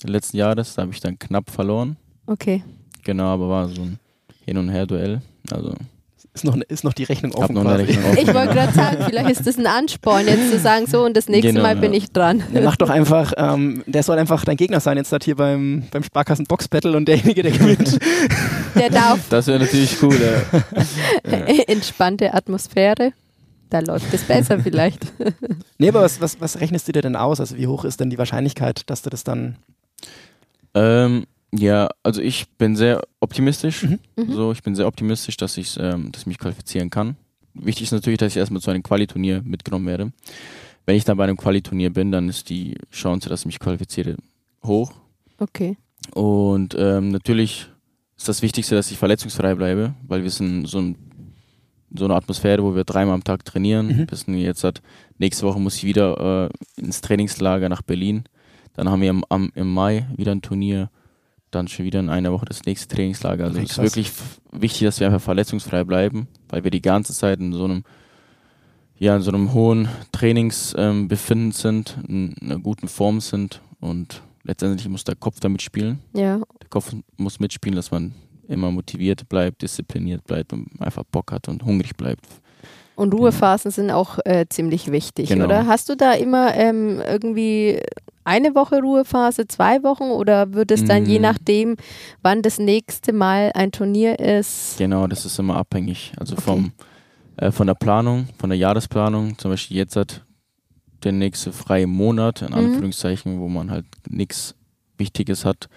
[0.04, 1.96] letzten Jahres, da habe ich dann knapp verloren.
[2.26, 2.64] Okay.
[3.04, 4.00] Genau, aber war so ein
[4.44, 5.20] Hin- und Her-Duell.
[5.50, 5.74] Also
[6.34, 7.64] Ist noch, ist noch die Rechnung ich offen noch.
[7.66, 8.34] Rechnung Ich offen.
[8.34, 11.52] wollte gerade sagen, vielleicht ist das ein Ansporn, jetzt zu sagen, so und das nächste
[11.52, 11.98] Genau, Mal bin ja.
[11.98, 12.42] ich dran.
[12.54, 15.84] Der macht doch einfach, ähm, der soll einfach dein Gegner sein, jetzt halt hier beim,
[15.90, 17.98] beim Sparkassen Box Battle und derjenige, der gewinnt.
[18.74, 20.18] Der darf Das wäre natürlich cool.
[21.30, 21.36] Ja.
[21.66, 23.12] entspannte Atmosphäre.
[23.68, 25.12] Da läuft es besser vielleicht.
[25.78, 27.38] nee, aber was, was, was rechnest du dir denn aus?
[27.38, 29.56] Also wie hoch ist denn die Wahrscheinlichkeit, dass du das dann.
[30.74, 31.24] Ähm,
[31.54, 33.84] ja, also ich bin sehr optimistisch.
[33.84, 33.98] Mhm.
[34.16, 34.32] Mhm.
[34.32, 37.16] So, ich bin sehr optimistisch, dass ich, ähm, dass ich mich qualifizieren kann.
[37.54, 40.12] Wichtig ist natürlich, dass ich erstmal zu einem Qualiturnier mitgenommen werde.
[40.86, 44.16] Wenn ich dann bei einem Qualiturnier bin, dann ist die Chance, dass ich mich qualifiziere,
[44.64, 44.92] hoch.
[45.38, 45.76] Okay.
[46.14, 47.68] Und ähm, natürlich
[48.16, 50.96] ist das Wichtigste, dass ich verletzungsfrei bleibe, weil wir sind so, ein,
[51.94, 53.88] so eine Atmosphäre, wo wir dreimal am Tag trainieren.
[53.88, 54.06] Mhm.
[54.06, 54.80] Bis jetzt hat,
[55.18, 58.24] nächste Woche muss ich wieder äh, ins Trainingslager nach Berlin.
[58.74, 60.90] Dann haben wir im, am, im Mai wieder ein Turnier.
[61.52, 63.44] Dann schon wieder in einer Woche das nächste Trainingslager.
[63.44, 64.10] Also es ist wirklich
[64.50, 67.84] wichtig, dass wir einfach verletzungsfrei bleiben, weil wir die ganze Zeit in so einem
[68.98, 74.88] ja, in so einem hohen Trainingsbefinden ähm, sind, in einer guten Form sind und letztendlich
[74.88, 75.98] muss der Kopf damit spielen.
[76.14, 76.38] Ja.
[76.60, 78.12] Der Kopf muss mitspielen, dass man
[78.48, 82.26] immer motiviert bleibt, diszipliniert bleibt und einfach Bock hat und hungrig bleibt.
[82.94, 85.46] Und Ruhephasen sind auch äh, ziemlich wichtig, Genau.
[85.46, 85.66] oder?
[85.66, 87.80] Hast du da immer ähm, irgendwie
[88.24, 91.22] eine Woche Ruhephase, zwei Wochen oder wird es dann je Mm.
[91.22, 91.76] nachdem,
[92.22, 94.76] wann das nächste Mal ein Turnier ist?
[94.78, 96.12] Genau, das ist immer abhängig.
[96.18, 96.42] Also Okay.
[96.42, 96.72] vom,
[97.36, 99.36] äh, von der Planung, von der Jahresplanung.
[99.38, 100.24] Zum Beispiel jetzt hat
[101.04, 102.54] der nächste freie Monat, in Mhm.
[102.54, 104.54] Anführungszeichen, wo man halt nichts
[104.98, 105.68] Wichtiges hat,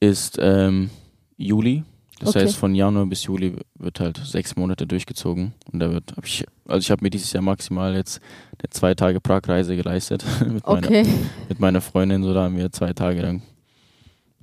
[0.00, 0.90] ist ähm,
[1.36, 1.84] Juli.
[2.20, 2.40] Das Okay.
[2.40, 5.52] heißt, von Januar bis Juli wird halt sechs Monate durchgezogen.
[5.72, 8.20] Und da wird, hab ich, also ich habe mir dieses Jahr maximal jetzt
[8.58, 11.06] eine zwei Tage Pragreise geleistet mit, meiner, Okay.
[11.48, 12.22] mit meiner Freundin.
[12.24, 13.42] So, da haben wir zwei Tage lang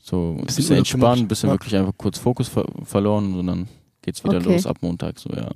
[0.02, 1.56] so ein Bisschen entspannt, ein bisschen Ja.
[1.56, 3.68] wirklich einfach kurz Fokus ver verloren und dann
[4.04, 4.54] geht's wieder Okay.
[4.54, 5.20] los ab Montag.
[5.20, 5.50] So, ja.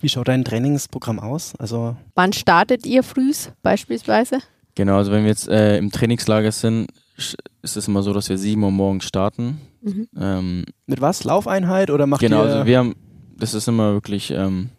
[0.00, 1.54] Wie schaut dein Trainingsprogramm aus?
[1.58, 4.38] Also Wann startet ihr frühs beispielsweise?
[4.74, 8.38] Genau, also wenn wir jetzt äh, im Trainingslager sind, ist es immer so, dass wir
[8.38, 9.60] 7 Uhr morgens starten.
[9.82, 10.08] Mhm.
[10.18, 11.24] Ähm, mit was?
[11.24, 12.52] Laufeinheit oder macht genau, ihr.
[12.52, 12.94] also wir haben,
[13.38, 14.70] das ist immer wirklich ähm,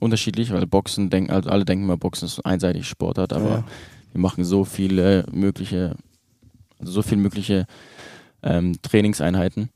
[0.00, 3.64] unterschiedlich, weil Boxen denken, also alle denken immer, Boxen ist ein einseitig Sportart, aber Ja.
[4.12, 5.96] wir machen so viele mögliche,
[6.78, 7.66] also so viele mögliche
[8.42, 9.68] ähm, Trainingseinheiten.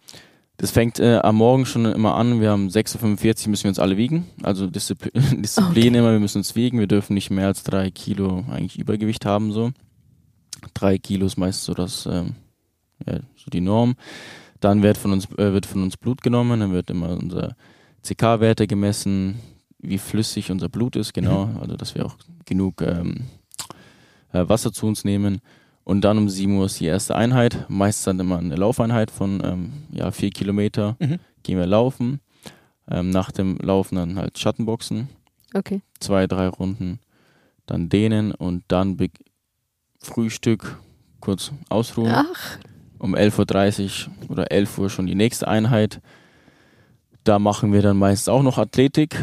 [0.57, 2.41] Das fängt äh, am Morgen schon immer an.
[2.41, 4.27] Wir haben 6.45 Uhr müssen wir uns alle wiegen.
[4.43, 6.79] Also Diszipl Disziplin immer, wir müssen uns wiegen.
[6.79, 9.51] Wir dürfen nicht mehr als drei Kilo eigentlich Übergewicht haben.
[9.53, 9.73] So.
[10.73, 12.35] Drei Kilo ist meist so das, ähm,
[13.07, 13.97] ja, so die Norm.
[14.61, 17.57] Dann wird von uns, äh, wird von uns Blut genommen, dann wird immer unser
[18.03, 19.41] CK-Werte gemessen,
[19.79, 21.51] wie flüssig unser Blut ist, genau.
[21.61, 23.25] Also dass wir auch genug ähm,
[24.33, 25.41] äh, Wasser zu uns nehmen.
[25.85, 27.67] Und dann um 7 Uhr ist die erste Einheit.
[27.69, 30.97] Meistens dann immer eine Laufeinheit von ähm, ja, vier Kilometer.
[30.99, 31.19] Mhm.
[31.43, 32.21] Gehen wir laufen.
[32.91, 35.09] Ähm, nach dem Laufen dann halt Schattenboxen.
[35.53, 35.83] Okay.
[36.01, 37.01] Zwei, drei Runden.
[37.67, 38.99] Dann dehnen und dann
[40.05, 40.79] Frühstück,
[41.21, 42.13] kurz ausruhen.
[42.13, 42.59] Ach,
[42.99, 46.01] Um 11.30 Uhr oder 11 Uhr schon die nächste Einheit.
[47.25, 49.17] Da machen wir dann meistens auch noch Athletik,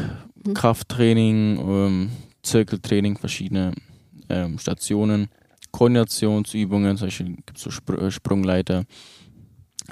[0.45, 0.53] Mhm.
[0.53, 2.11] Krafttraining, ähm,
[2.43, 3.73] Zirkeltraining, verschiedene
[4.29, 5.29] ähm, Stationen,
[5.71, 8.85] Koordinationsübungen, zum Beispiel gibt es so Spr äh, Sprungleiter,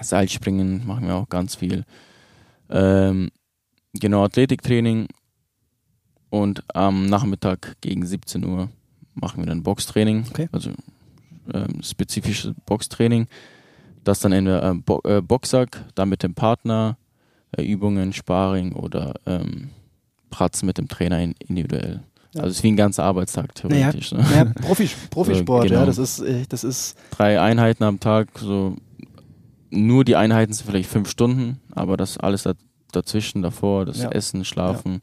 [0.01, 1.85] Seilspringen machen wir auch ganz viel.
[2.69, 3.29] Ähm,
[3.93, 5.07] genau, Athletiktraining
[6.29, 8.69] und am Nachmittag gegen 17 Uhr
[9.21, 10.49] machen wir dann Boxtraining, Okay.
[10.51, 10.71] also
[11.53, 13.27] ähm, spezifisches Boxtraining.
[14.03, 16.97] Das dann entweder äh, Bo äh, Boxsack, dann mit dem Partner,
[17.57, 19.69] äh, Übungen, Sparring oder ähm,
[20.29, 22.01] Pratzen mit dem Trainer in, individuell.
[22.33, 22.41] Ja.
[22.41, 24.11] Also es ist wie ein ganzer Arbeitstag Naja, theoretisch.
[24.11, 24.23] Ne?
[24.33, 25.79] ja, Profi, Profisport, genau.
[25.81, 28.75] ja, das ist, äh, das ist, Drei Einheiten am Tag, so
[29.71, 32.53] nur die Einheiten sind vielleicht fünf Stunden, aber das alles da,
[32.91, 34.09] dazwischen, davor, das Ja.
[34.09, 35.01] Essen, Schlafen,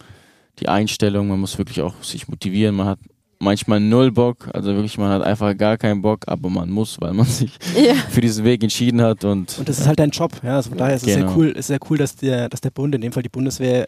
[0.59, 2.99] die Einstellung, man muss wirklich auch sich motivieren, man hat
[3.39, 7.13] manchmal null Bock, also wirklich, man hat einfach gar keinen Bock, aber man muss, weil
[7.13, 7.95] man sich ja.
[7.95, 10.79] für diesen Weg entschieden hat und, und das ist halt dein Job, ja, also von
[10.79, 11.29] daher ist es Genau.
[11.29, 13.87] sehr cool, ist sehr cool, dass der, dass der Bund, in dem Fall die Bundeswehr,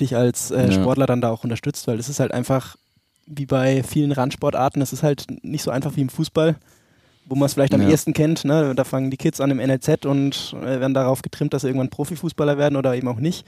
[0.00, 0.72] dich als äh, Ja.
[0.72, 2.76] Sportler dann da auch unterstützt, weil es ist halt einfach,
[3.26, 6.56] wie bei vielen Randsportarten, es ist halt nicht so einfach wie im Fußball,
[7.28, 7.88] wo man es vielleicht am Ja.
[7.88, 8.72] ehesten kennt, ne?
[8.74, 11.90] da fangen die Kids an im NLZ und äh, werden darauf getrimmt, dass sie irgendwann
[11.90, 13.44] Profifußballer werden oder eben auch nicht.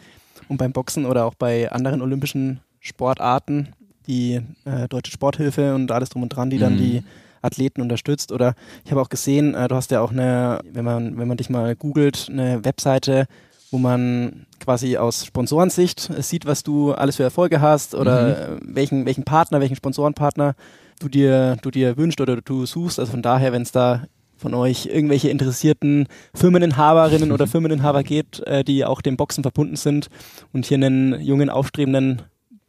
[0.49, 3.69] Und beim Boxen oder auch bei anderen olympischen Sportarten,
[4.09, 6.79] die äh, Deutsche Sporthilfe und alles drum und dran, die dann Mhm.
[6.79, 7.03] die
[7.43, 8.33] Athleten unterstützt.
[8.33, 8.55] Oder
[8.85, 11.51] ich habe auch gesehen, äh, du hast ja auch eine, wenn man, wenn man dich
[11.51, 13.27] mal googelt, eine Webseite,
[13.71, 18.57] wo man quasi aus Sponsorensicht äh, sieht, was du alles für Erfolge hast oder äh,
[18.63, 20.55] welchen, welchen Partner, welchen Sponsorenpartner
[21.01, 22.99] du dir, du dir wünschst oder du suchst.
[22.99, 24.05] Also von daher, wenn es da
[24.37, 30.09] von euch irgendwelche interessierten Firmeninhaberinnen oder Firmeninhaber gibt, äh, die auch dem Boxen verbunden sind
[30.53, 32.23] und hier einen jungen, aufstrebenden,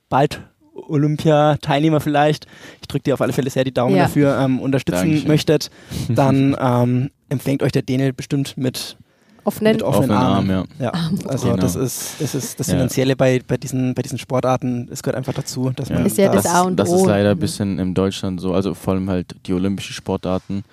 [0.10, 0.42] bald
[0.88, 2.48] Olympia-Teilnehmer vielleicht,
[2.82, 4.04] ich drücke dir auf alle Fälle sehr die Daumen Ja.
[4.04, 5.28] dafür, ähm, unterstützen Dankeschön.
[5.28, 5.70] möchtet,
[6.10, 8.98] dann ähm, empfängt euch der Daniel bestimmt mit,
[9.44, 9.74] Offenen.
[9.74, 10.52] mit offenen offenen Armen.
[10.52, 10.86] Arm, ja.
[10.86, 11.62] Ja, also Genau.
[11.62, 12.74] das ist, das ist das Ja.
[12.76, 15.96] Finanzielle bei, bei, diesen, bei diesen Sportarten, es gehört einfach dazu, dass Ja.
[15.96, 16.98] man Ist ja das da- A und das O.
[16.98, 20.64] ist leider ein bisschen in Deutschland so, also vor allem halt die olympischen Sportarten,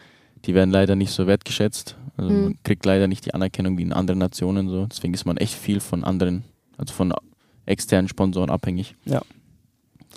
[0.45, 1.97] die werden leider nicht so wertgeschätzt.
[2.19, 2.43] Also Mhm.
[2.43, 4.87] man kriegt leider nicht die Anerkennung wie in anderen Nationen so.
[4.87, 6.45] Deswegen ist man echt viel von anderen,
[6.79, 7.13] also von
[7.67, 8.95] externen Sponsoren abhängig.
[9.05, 9.21] Ja.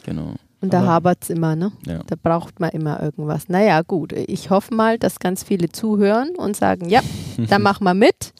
[0.06, 0.34] Genau.
[0.62, 1.72] Und da hapert es immer, ne?
[1.86, 2.02] Ja.
[2.06, 3.48] Da braucht man immer irgendwas.
[3.48, 4.12] Naja, gut.
[4.12, 7.02] Ich hoffe mal, dass ganz viele zuhören und sagen, ja,
[7.38, 8.34] da machen wir mit.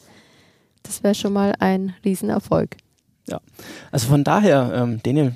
[0.82, 2.76] Das wäre schon mal ein Riesenerfolg.
[3.92, 5.34] Also von daher, ähm, Daniel,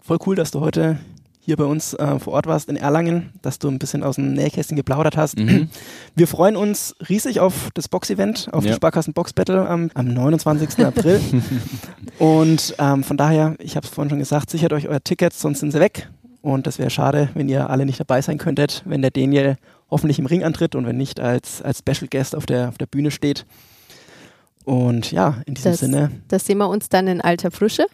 [0.00, 0.98] voll cool, dass du heute
[1.46, 4.32] hier bei uns äh, vor Ort warst in Erlangen, dass du ein bisschen aus dem
[4.34, 5.38] Nähkästchen geplaudert hast.
[5.38, 5.70] Mhm.
[6.16, 8.70] Wir freuen uns riesig auf das Box-Event, auf Ja.
[8.72, 10.84] die Sparkassen Box Battle am, am 29.
[10.84, 11.20] April.
[12.18, 15.60] Und ähm, von daher, ich habe es vorhin schon gesagt, sichert euch euer Ticket, sonst
[15.60, 16.08] sind sie weg.
[16.42, 19.56] Und das wäre schade, wenn ihr alle nicht dabei sein könntet, wenn der Daniel
[19.90, 22.86] hoffentlich im Ring antritt und wenn nicht als, als Special Guest auf der, auf der
[22.86, 23.46] Bühne steht.
[24.64, 27.86] Und ja, in diesem Das- Sinne, Da sehen wir uns dann in alter Frische,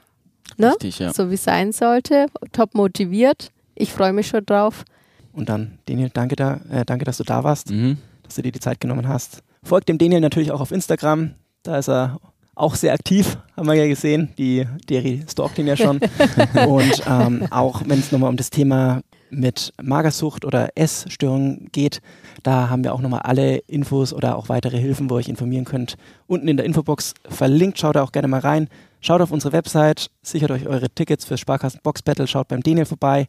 [0.59, 0.71] ne?
[0.71, 1.13] Richtig, ja.
[1.13, 2.27] so wie es sein sollte.
[2.53, 3.51] Top motiviert.
[3.75, 4.85] Ich freue mich schon drauf.
[5.33, 7.71] und dann, Daniel, danke, da, äh, danke, dass du da warst.
[7.71, 7.99] Mhm.
[8.23, 9.43] dass du dir die Zeit genommen hast.
[9.63, 11.33] Folgt dem Daniel natürlich auch auf Instagram.
[11.63, 12.19] Da ist er
[12.55, 14.31] auch sehr aktiv, haben wir ja gesehen.
[14.37, 16.01] Die Deri stalkt ihn ja schon.
[16.67, 22.03] Und ähm, auch wenn es nochmal um das Thema mit Magersucht oder Essstörungen geht,
[22.43, 25.65] da haben wir auch nochmal alle Infos oder auch weitere Hilfen, wo ihr euch informieren
[25.65, 25.97] könnt.
[26.27, 28.69] Unten in der Infobox verlinkt, schaut da auch gerne mal rein.
[29.03, 32.87] Schaut auf unsere Website, sichert euch eure Tickets fürs Sparkassen Box Battle, schaut beim Daniel
[32.87, 33.27] vorbei.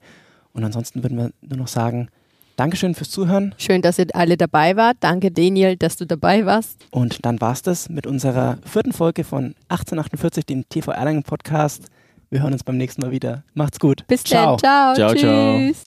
[0.53, 2.09] Und ansonsten würden wir nur noch sagen,
[2.55, 3.55] Dankeschön fürs Zuhören.
[3.57, 4.97] Schön, dass ihr alle dabei wart.
[4.99, 6.85] Danke, Daniel, dass du dabei warst.
[6.91, 11.87] Und dann war's das mit unserer vierten Folge von 1848, dem TV Erlangen Podcast.
[12.29, 13.43] Wir hören uns beim nächsten Mal wieder.
[13.55, 14.05] Macht's gut.
[14.07, 14.57] Bis Ciao.
[14.57, 14.95] dann.
[14.95, 14.95] Ciao.
[14.95, 15.57] Ciao, ciao.
[15.57, 15.83] Tschüss.